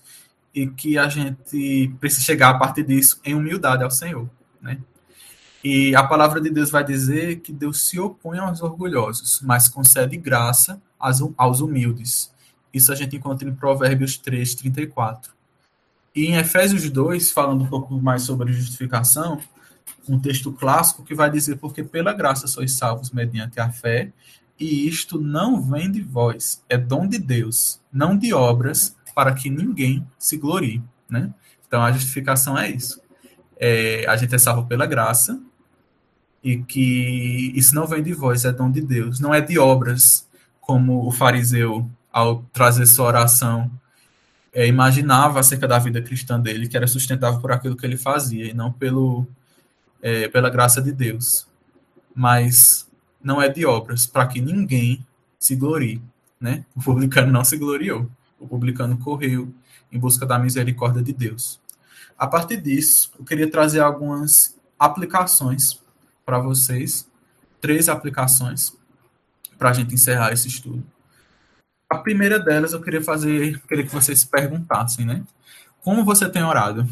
[0.54, 4.28] e que a gente precisa chegar a partir disso em humildade ao Senhor,
[4.60, 4.78] né?
[5.62, 10.16] E a palavra de Deus vai dizer que Deus se opõe aos orgulhosos, mas concede
[10.16, 10.80] graça
[11.36, 12.32] aos humildes.
[12.72, 15.32] Isso a gente encontra em Provérbios 3, 34.
[16.14, 19.38] E em Efésios 2, falando um pouco mais sobre justificação,
[20.08, 24.12] um texto clássico que vai dizer: Porque pela graça sois salvos mediante a fé,
[24.58, 29.48] e isto não vem de vós, é dom de Deus, não de obras, para que
[29.48, 30.82] ninguém se glorie.
[31.08, 31.32] Né?
[31.66, 33.00] Então a justificação é isso.
[33.58, 35.40] É, a gente é salvo pela graça,
[36.42, 40.28] e que isso não vem de vós, é dom de Deus, não é de obras,
[40.60, 43.70] como o fariseu, ao trazer sua oração,
[44.52, 48.46] é, imaginava acerca da vida cristã dele, que era sustentável por aquilo que ele fazia,
[48.46, 49.26] e não pelo,
[50.02, 51.46] é, pela graça de Deus.
[52.14, 52.88] Mas
[53.22, 55.06] não é de obras, para que ninguém
[55.38, 56.02] se glorie.
[56.40, 56.64] Né?
[56.74, 58.10] O publicano não se gloriou.
[58.38, 59.52] O publicano correu
[59.92, 61.60] em busca da misericórdia de Deus.
[62.18, 65.80] A partir disso, eu queria trazer algumas aplicações
[66.24, 67.08] para vocês,
[67.60, 68.76] três aplicações,
[69.58, 70.82] para a gente encerrar esse estudo.
[71.88, 75.24] A primeira delas eu queria fazer, queria que vocês se perguntassem, né?
[75.82, 76.88] Como você tem orado?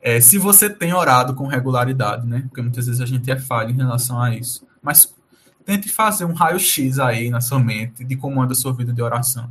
[0.00, 2.42] É, se você tem orado com regularidade, né?
[2.48, 4.66] Porque muitas vezes a gente é falho em relação a isso.
[4.82, 5.14] Mas
[5.64, 9.02] tente fazer um raio-x aí na sua mente de como anda a sua vida de
[9.02, 9.50] oração.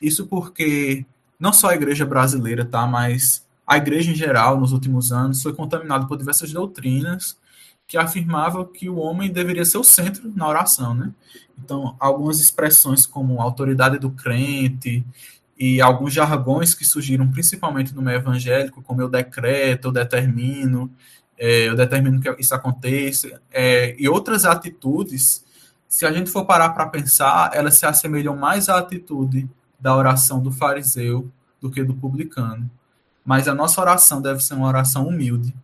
[0.00, 1.04] Isso porque
[1.38, 2.86] não só a igreja brasileira, tá?
[2.86, 7.36] Mas a igreja em geral, nos últimos anos, foi contaminada por diversas doutrinas
[7.86, 11.12] que afirmavam que o homem deveria ser o centro na oração, né?
[11.58, 15.04] Então, algumas expressões como autoridade do crente
[15.60, 20.90] e alguns jargões que surgiram principalmente no meio evangélico, como eu decreto, eu determino,
[21.36, 25.44] é, eu determino que isso aconteça, é, e outras atitudes,
[25.86, 29.46] se a gente for parar para pensar, elas se assemelham mais à atitude
[29.78, 32.70] da oração do fariseu do que do publicano.
[33.22, 35.54] Mas a nossa oração deve ser uma oração humilde,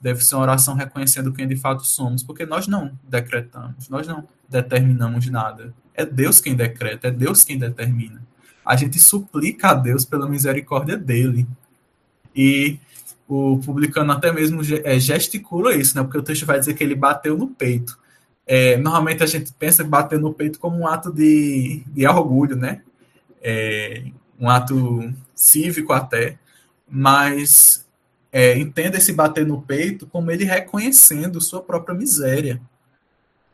[0.00, 4.26] deve ser uma oração reconhecendo quem de fato somos, porque nós não decretamos, nós não
[4.48, 5.74] determinamos nada.
[5.92, 8.22] É Deus quem decreta, é Deus quem determina.
[8.64, 11.46] A gente suplica a Deus pela misericórdia dele.
[12.34, 12.78] E
[13.28, 16.02] o publicano até mesmo é, gesticula isso, né?
[16.02, 17.98] Porque o texto vai dizer que ele bateu no peito.
[18.46, 22.82] É, normalmente a gente pensa bater no peito como um ato de, de orgulho, né?
[23.40, 24.04] É,
[24.38, 26.38] um ato cívico até,
[26.88, 27.86] mas
[28.30, 32.60] é, entenda esse bater no peito como ele reconhecendo sua própria miséria.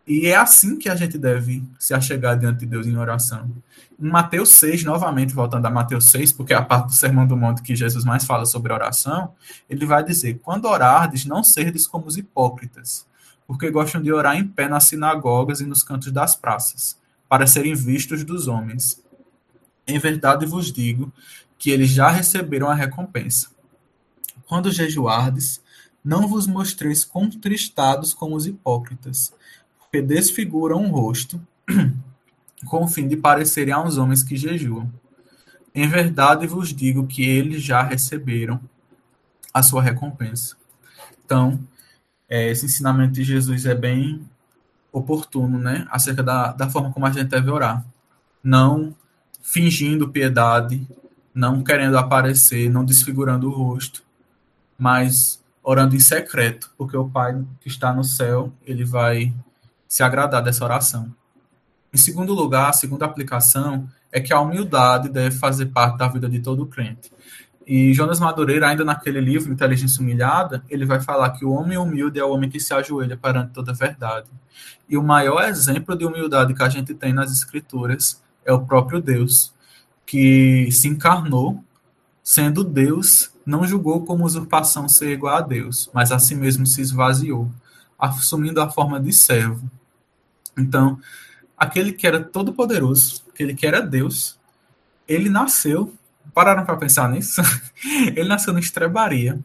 [0.09, 3.53] E é assim que a gente deve se achegar diante de Deus em oração.
[4.01, 7.37] Em Mateus 6, novamente voltando a Mateus 6, porque é a parte do Sermão do
[7.37, 9.35] Monte que Jesus mais fala sobre oração,
[9.69, 13.07] ele vai dizer: Quando orardes, não serdes como os hipócritas,
[13.47, 16.97] porque gostam de orar em pé nas sinagogas e nos cantos das praças,
[17.29, 19.05] para serem vistos dos homens.
[19.87, 21.13] Em verdade vos digo
[21.59, 23.49] que eles já receberam a recompensa.
[24.47, 25.61] Quando jejuardes,
[26.03, 29.35] não vos mostreis contristados como os hipócritas,
[29.91, 31.41] porque desfiguram o rosto,
[32.67, 34.93] com o fim de parecerem aos homens que jejuam.
[35.75, 38.61] Em verdade vos digo que eles já receberam
[39.53, 40.57] a sua recompensa.
[41.25, 41.59] Então,
[42.29, 44.29] é, esse ensinamento de Jesus é bem
[44.93, 45.87] oportuno, né?
[45.91, 47.85] Acerca da, da forma como a gente deve orar.
[48.43, 48.95] Não
[49.41, 50.87] fingindo piedade,
[51.35, 54.03] não querendo aparecer, não desfigurando o rosto,
[54.77, 59.33] mas orando em secreto, porque o Pai que está no céu, ele vai
[59.89, 61.13] se agradar dessa oração.
[61.93, 66.29] Em segundo lugar, a segunda aplicação é que a humildade deve fazer parte da vida
[66.29, 67.11] de todo crente.
[67.67, 72.19] E Jonas Madureira, ainda naquele livro, Inteligência Humilhada, ele vai falar que o homem humilde
[72.19, 74.29] é o homem que se ajoelha perante toda a verdade.
[74.89, 79.01] E o maior exemplo de humildade que a gente tem nas Escrituras é o próprio
[79.01, 79.53] Deus,
[80.07, 81.63] que se encarnou,
[82.23, 86.83] sendo Deus não julgou como usurpação ser igual a Deus, mas a si mesmo se
[86.83, 87.51] esvaziou,
[87.99, 89.69] assumindo a forma de servo.
[90.57, 90.99] Então,
[91.57, 94.39] aquele que era todo poderoso, aquele que era Deus,
[95.07, 95.95] ele nasceu,
[96.33, 97.41] pararam para pensar nisso?
[98.15, 99.39] ele nasceu no estrebaria.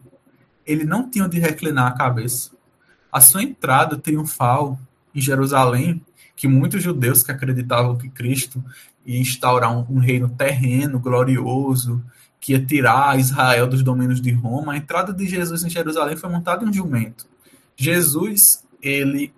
[0.66, 2.52] Ele não tinha onde reclinar a cabeça.
[3.12, 4.80] A sua entrada triunfal
[5.14, 6.04] em Jerusalém,
[6.36, 8.64] que muitos judeus que acreditavam que Cristo
[9.06, 12.04] ia instaurar um, um reino terreno glorioso,
[12.40, 16.30] que ia tirar Israel dos domínios de Roma, a entrada de Jesus em Jerusalém foi
[16.30, 17.28] montada em um jumento.
[17.84, 19.34] Jesus, ele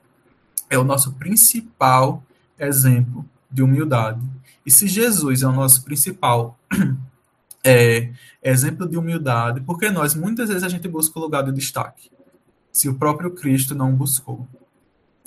[0.70, 2.24] é o nosso principal
[2.60, 4.22] exemplo de humildade.
[4.64, 6.58] E se Jesus é o nosso principal
[7.66, 8.12] é,
[8.44, 12.12] exemplo de humildade, porque nós muitas vezes a gente busca o lugar de destaque,
[12.72, 14.48] se o próprio Cristo não buscou.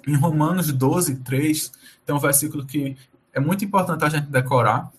[0.07, 1.73] Em Romanos 12, 3,
[2.07, 2.97] tem um versículo que
[3.33, 4.93] é muito importante a gente decorar,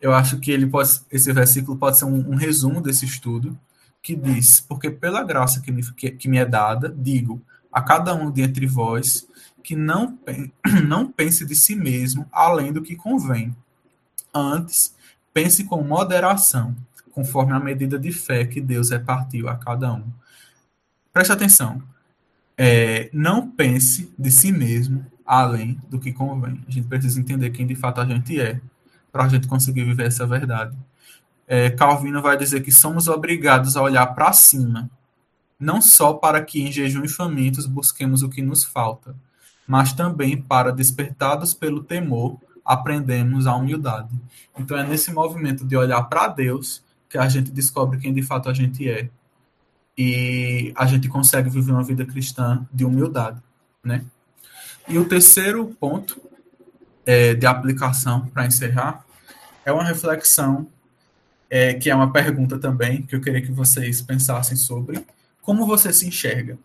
[0.00, 3.56] eu acho que ele pode, esse versículo pode ser um, um resumo desse estudo,
[4.02, 7.40] que diz: Porque pela graça que me, que, que me é dada, digo
[7.72, 9.26] a cada um de entre vós
[9.62, 10.18] que não,
[10.86, 13.56] não pense de si mesmo além do que convém.
[14.34, 14.94] Antes,
[15.32, 16.74] pense com moderação,
[17.12, 20.04] conforme a medida de fé que Deus repartiu a cada um.
[21.12, 21.82] Preste atenção.
[22.56, 26.62] É, não pense de si mesmo além do que convém.
[26.66, 28.60] A gente precisa entender quem de fato a gente é
[29.10, 30.76] para a gente conseguir viver essa verdade.
[31.46, 34.90] É, Calvino vai dizer que somos obrigados a olhar para cima,
[35.62, 39.14] não só para que em jejum e famintos busquemos o que nos falta,
[39.64, 44.10] mas também para, despertados pelo temor, aprendemos a humildade.
[44.58, 48.48] Então é nesse movimento de olhar para Deus que a gente descobre quem de fato
[48.48, 49.08] a gente é.
[49.96, 53.40] E a gente consegue viver uma vida cristã de humildade,
[53.84, 54.04] né?
[54.88, 56.20] E o terceiro ponto
[57.06, 59.04] é, de aplicação, para encerrar,
[59.64, 60.66] é uma reflexão,
[61.48, 65.06] é, que é uma pergunta também, que eu queria que vocês pensassem sobre.
[65.42, 66.56] Como você se enxerga?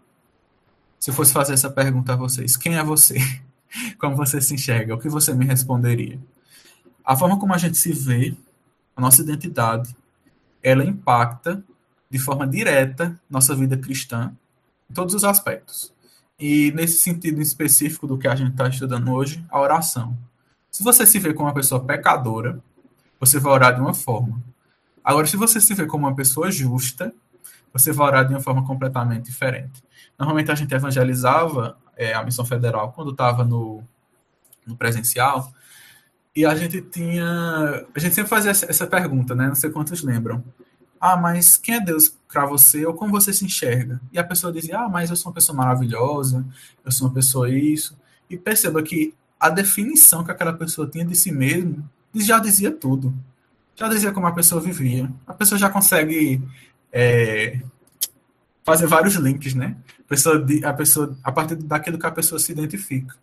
[1.00, 3.18] Se eu fosse fazer essa pergunta a vocês, quem é você?
[4.00, 4.96] Como você se enxerga?
[4.96, 6.20] O que você me responderia?
[7.04, 8.36] A forma como a gente se vê,
[8.96, 9.96] a nossa identidade,
[10.62, 11.64] ela impacta
[12.10, 14.36] de forma direta nossa vida cristã
[14.90, 15.94] em todos os aspectos.
[16.40, 20.18] E nesse sentido específico do que a gente está estudando hoje, a oração.
[20.70, 22.62] Se você se vê como uma pessoa pecadora,
[23.20, 24.42] você vai orar de uma forma.
[25.04, 27.14] Agora, se você se vê como uma pessoa justa,
[27.74, 29.84] você vai orar de uma forma completamente diferente.
[30.18, 33.84] Normalmente a gente evangelizava é, a missão federal quando estava no,
[34.66, 35.52] no presencial,
[36.38, 37.88] e a gente tinha.
[37.96, 39.48] A gente sempre fazia essa, pergunta, né?
[39.48, 40.44] Não sei quantos lembram.
[41.02, 44.00] Ah, mas quem é Deus para você ou como você se enxerga?
[44.14, 46.46] E a pessoa dizia, ah, mas eu sou uma pessoa maravilhosa,
[46.86, 47.98] eu sou uma pessoa isso.
[48.30, 53.16] E perceba que a definição que aquela pessoa tinha de si mesmo já dizia tudo.
[53.76, 55.12] Já dizia como a pessoa vivia.
[55.26, 56.40] A pessoa já consegue
[56.92, 57.60] é,
[58.64, 59.78] fazer vários links, né?
[60.00, 63.16] A pessoa, a pessoa, a partir daquilo que a pessoa se identifica.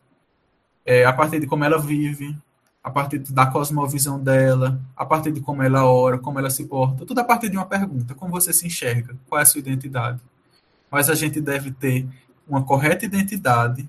[0.85, 2.37] É, a partir de como ela vive,
[2.83, 7.07] a partir da cosmovisão dela, a partir de como ela ora, como ela se porta,
[7.07, 9.17] tudo a partir de uma pergunta: como você se enxerga?
[9.27, 10.21] Qual é a sua identidade?
[10.91, 12.07] Mas a gente deve ter
[12.47, 13.89] uma correta identidade,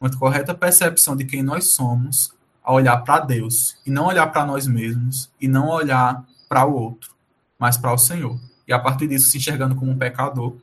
[0.00, 4.44] uma correta percepção de quem nós somos, a olhar para Deus e não olhar para
[4.44, 7.14] nós mesmos e não olhar para o outro,
[7.56, 8.38] mas para o Senhor.
[8.66, 10.56] E a partir disso se enxergando como um pecador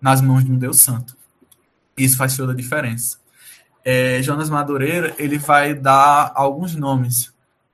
[0.00, 1.16] nas mãos de um Deus santo.
[1.96, 3.18] Isso faz toda a diferença
[3.84, 7.32] é, Jonas Madureira ele vai dar alguns nomes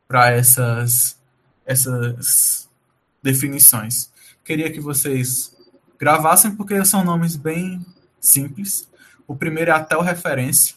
[0.08, 1.16] para essas,
[1.64, 2.68] essas
[3.22, 4.10] definições.
[4.44, 5.56] Queria que vocês
[5.96, 7.84] gravassem, porque são nomes bem
[8.20, 8.88] simples.
[9.28, 10.74] O primeiro é a referência,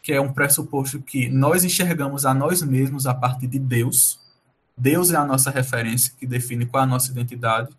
[0.00, 4.20] que é um pressuposto que nós enxergamos a nós mesmos a partir de Deus.
[4.76, 7.70] Deus é a nossa referência, que define qual é a nossa identidade.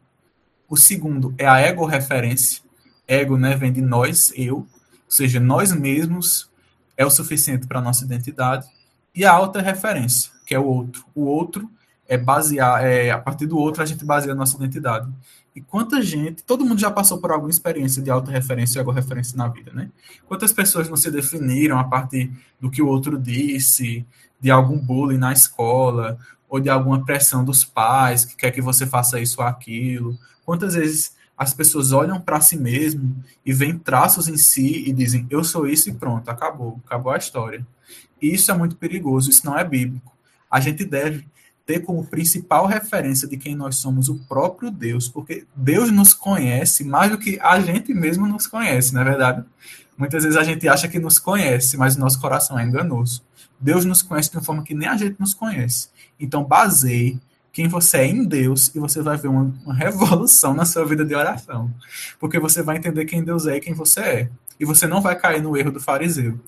[0.70, 2.62] O segundo é a ego-referência.
[3.08, 4.68] Ego né, vem de nós, eu, ou
[5.08, 6.50] seja, nós mesmos
[6.96, 8.68] é o suficiente para a nossa identidade,
[9.16, 11.04] e a alta referência, que é o outro.
[11.16, 11.70] O outro
[12.08, 15.12] é basear, é, a partir do outro a gente baseia a nossa identidade.
[15.56, 19.36] E quanta gente, todo mundo já passou por alguma experiência de alta referência e referência
[19.36, 19.90] na vida, né?
[20.28, 24.06] Quantas pessoas não se definiram a partir do que o outro disse,
[24.40, 26.18] de algum bullying na escola,
[26.50, 30.18] ou de alguma pressão dos pais que quer que você faça isso ou aquilo?
[30.44, 35.26] Quantas vezes as pessoas olham para si mesmo e veem traços em si e dizem,
[35.30, 37.66] eu sou isso e pronto, acabou, acabou a história.
[38.22, 40.12] E isso é muito perigoso, isso não é bíblico.
[40.52, 41.26] A gente deve
[41.66, 46.84] ter como principal referência de quem nós somos o próprio Deus, porque Deus nos conhece
[46.84, 49.46] mais do que a gente mesmo nos conhece, não é verdade?
[50.00, 53.22] Muitas vezes a gente acha que nos conhece, mas o nosso coração é enganoso.
[53.60, 55.90] Deus nos conhece de uma forma que nem a gente nos conhece.
[56.18, 57.20] Então, baseie
[57.52, 61.04] quem você é em Deus e você vai ver uma, uma, revolução na sua vida
[61.04, 61.70] de oração.
[62.18, 64.30] Porque você vai entender quem Deus é e quem você é.
[64.58, 66.40] E você não vai cair no erro do fariseu.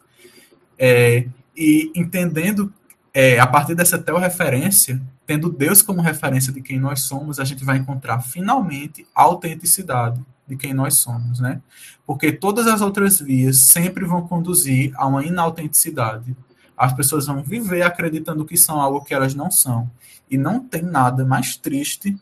[0.80, 2.74] É, e entendendo,
[3.14, 7.66] é, a partir dessa referência, tendo Deus como referência de quem nós somos, a gente
[7.66, 10.22] vai encontrar finalmente autenticidade
[10.52, 11.62] de quem nós somos, né?
[12.06, 16.36] Porque todas as outras vias sempre vão conduzir a uma inautenticidade.
[16.76, 19.89] As pessoas vão viver acreditando que são algo que elas não são.
[20.30, 22.18] E não tem nada mais triste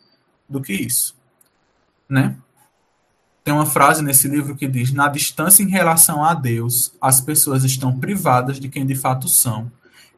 [0.48, 1.16] do que isso.
[2.08, 2.36] Né?
[3.44, 7.64] Tem uma frase nesse livro que diz: Na distância em relação a Deus, as pessoas
[7.64, 9.72] estão privadas de quem de fato são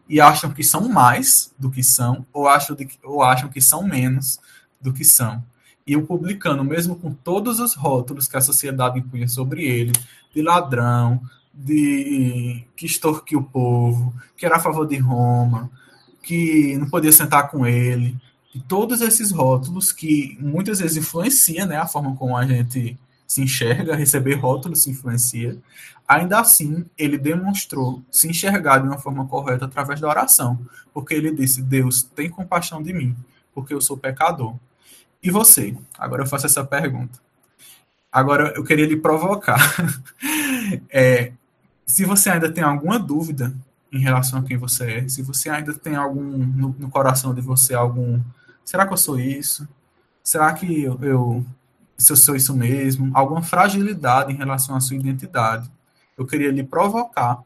[0.09, 3.83] e acham que são mais do que são, ou acham, de, ou acham que são
[3.83, 4.37] menos
[4.81, 5.41] do que são.
[5.85, 9.91] E o publicano, mesmo com todos os rótulos que a sociedade impunha sobre ele,
[10.33, 11.21] de ladrão,
[11.53, 15.69] de que extorquiu o povo, que era a favor de Roma,
[16.21, 18.15] que não podia sentar com ele,
[18.53, 23.41] e todos esses rótulos que muitas vezes influenciam né, a forma como a gente se
[23.41, 25.57] enxerga, receber rótulos se influencia,
[26.05, 30.59] ainda assim ele demonstrou se enxergar de uma forma correta através da oração,
[30.93, 33.15] porque ele disse: Deus, tem compaixão de mim,
[33.53, 34.55] porque eu sou pecador.
[35.23, 35.75] E você?
[35.97, 37.19] Agora eu faço essa pergunta.
[38.11, 39.59] Agora eu queria lhe provocar.
[40.89, 41.31] é,
[41.85, 43.53] se você ainda tem alguma dúvida
[43.91, 47.41] em relação a quem você é, se você ainda tem algum no, no coração de
[47.41, 48.21] você algum,
[48.63, 49.67] será que eu sou isso?
[50.23, 51.45] Será que eu, eu
[51.97, 53.11] se eu sou isso mesmo?
[53.13, 55.69] Alguma fragilidade em relação à sua identidade?
[56.17, 57.41] Eu queria lhe provocar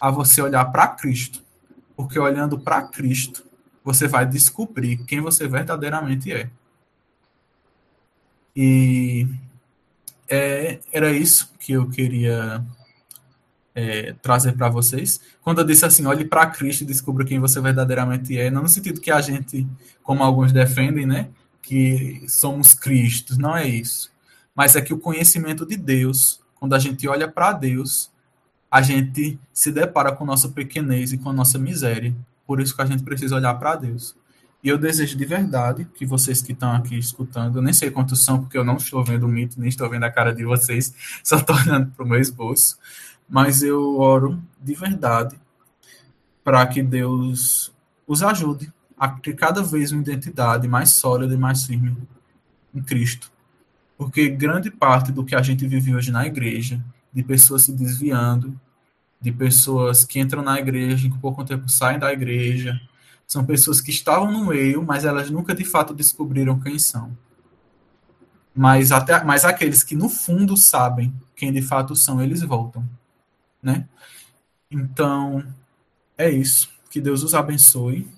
[0.00, 1.42] a você olhar para Cristo,
[1.96, 3.44] porque olhando para Cristo,
[3.82, 6.50] você vai descobrir quem você verdadeiramente é.
[8.56, 9.26] E
[10.28, 12.64] é, era isso que eu queria
[13.74, 15.20] é, trazer para vocês.
[15.42, 18.68] Quando eu disse assim, olhe para Cristo e descubra quem você verdadeiramente é, não no
[18.68, 19.66] sentido que a gente,
[20.02, 21.28] como alguns defendem, né,
[21.60, 24.10] que somos Cristos, não é isso.
[24.54, 28.10] Mas é que o conhecimento de Deus, quando a gente olha para Deus,
[28.70, 32.14] a gente se depara com nossa pequenez e com nossa miséria.
[32.46, 34.16] Por isso que a gente precisa olhar para Deus.
[34.66, 38.24] E eu desejo de verdade que vocês que estão aqui escutando, eu nem sei quantos
[38.24, 40.92] são, porque eu não estou vendo o mito, nem estou vendo a cara de vocês,
[41.22, 42.76] só estou olhando para o meu esboço
[43.28, 45.38] mas eu oro de verdade
[46.44, 47.72] para que Deus
[48.06, 51.96] os ajude a ter cada vez uma identidade mais sólida e mais firme
[52.72, 53.30] em Cristo.
[53.98, 56.80] Porque grande parte do que a gente vive hoje na igreja,
[57.12, 58.58] de pessoas se desviando,
[59.20, 62.80] de pessoas que entram na igreja e em pouco tempo saem da igreja,
[63.26, 67.16] são pessoas que estavam no meio, mas elas nunca de fato descobriram quem são.
[68.54, 72.88] Mas, até, mas aqueles que no fundo sabem quem de fato são, eles voltam
[73.66, 73.88] né?
[74.70, 75.44] Então,
[76.16, 76.70] é isso.
[76.88, 78.08] Que Deus os abençoe,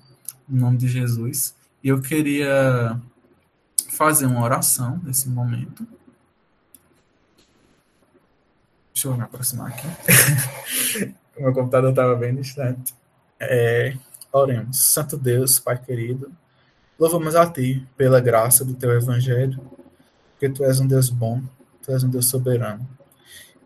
[0.47, 1.55] em nome de Jesus.
[1.83, 3.01] E eu queria
[3.89, 5.87] fazer uma oração nesse momento.
[8.93, 9.87] Deixa eu me aproximar aqui.
[11.35, 12.93] meu computador estava bem distante.
[13.39, 13.97] É,
[14.31, 14.77] oremos.
[14.77, 16.31] Santo Deus, Pai querido,
[16.97, 19.59] louvamos a Ti pela graça do Teu Evangelho,
[20.31, 21.41] porque Tu és um Deus bom,
[21.81, 22.87] Tu és um Deus soberano.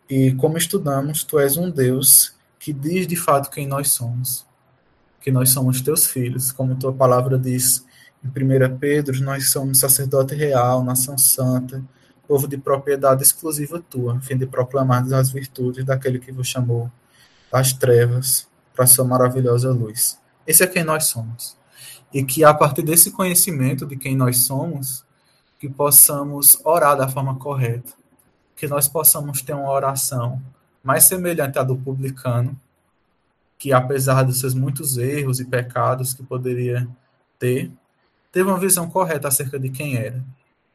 [0.10, 4.46] E como estudamos, tu és um Deus que diz de fato quem nós somos,
[5.20, 7.86] que nós somos teus filhos, como tua palavra diz
[8.24, 11.84] em 1 Pedro, nós somos sacerdote real, nação santa,
[12.28, 16.92] povo de propriedade exclusiva tua, a fim de proclamar as virtudes daquele que vos chamou
[17.52, 20.18] das trevas para a sua maravilhosa luz.
[20.46, 21.58] Esse é quem nós somos.
[22.14, 25.06] E que a partir desse conhecimento de quem nós somos,
[25.60, 27.94] que possamos orar da forma correta,
[28.56, 30.42] que nós possamos ter uma oração
[30.84, 32.60] mais semelhante à do publicano,
[33.58, 36.88] que apesar dos seus muitos erros e pecados que poderia
[37.40, 37.72] ter,
[38.32, 40.24] teve uma visão correta acerca de quem era.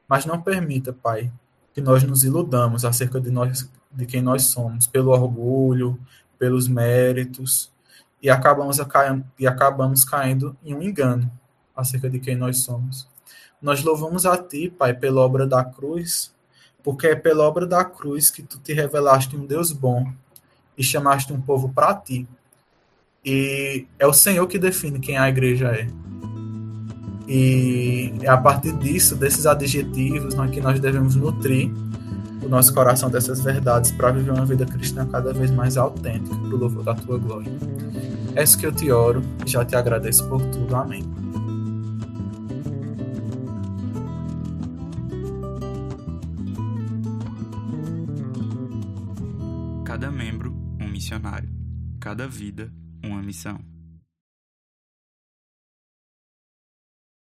[0.08, 1.30] Mas não permita, Pai,
[1.74, 5.98] que nós nos iludamos acerca de nós, de quem nós somos, pelo orgulho,
[6.38, 7.70] pelos méritos,
[8.22, 8.78] e acabamos,
[9.38, 11.30] e acabamos caindo em um engano
[11.76, 13.08] acerca de quem nós somos.
[13.60, 16.32] Nós louvamos a Ti, Pai, pela obra da cruz,
[16.82, 20.10] porque é pela obra da cruz que tu te revelaste um Deus bom
[20.76, 22.26] e chamaste um povo para ti.
[23.24, 25.88] E é o Senhor que define quem a igreja é.
[27.26, 31.70] E é a partir disso, desses adjetivos, né, que nós devemos nutrir
[32.42, 36.54] o nosso coração dessas verdades para viver uma vida cristã cada vez mais autêntica, para
[36.54, 37.52] o louvor da tua glória.
[38.34, 40.74] É isso que eu te oro e já te agradeço por tudo.
[40.76, 41.02] Amém.
[49.84, 51.48] Cada membro, um missionário.
[52.00, 52.72] Cada vida,
[53.02, 53.58] uma missão.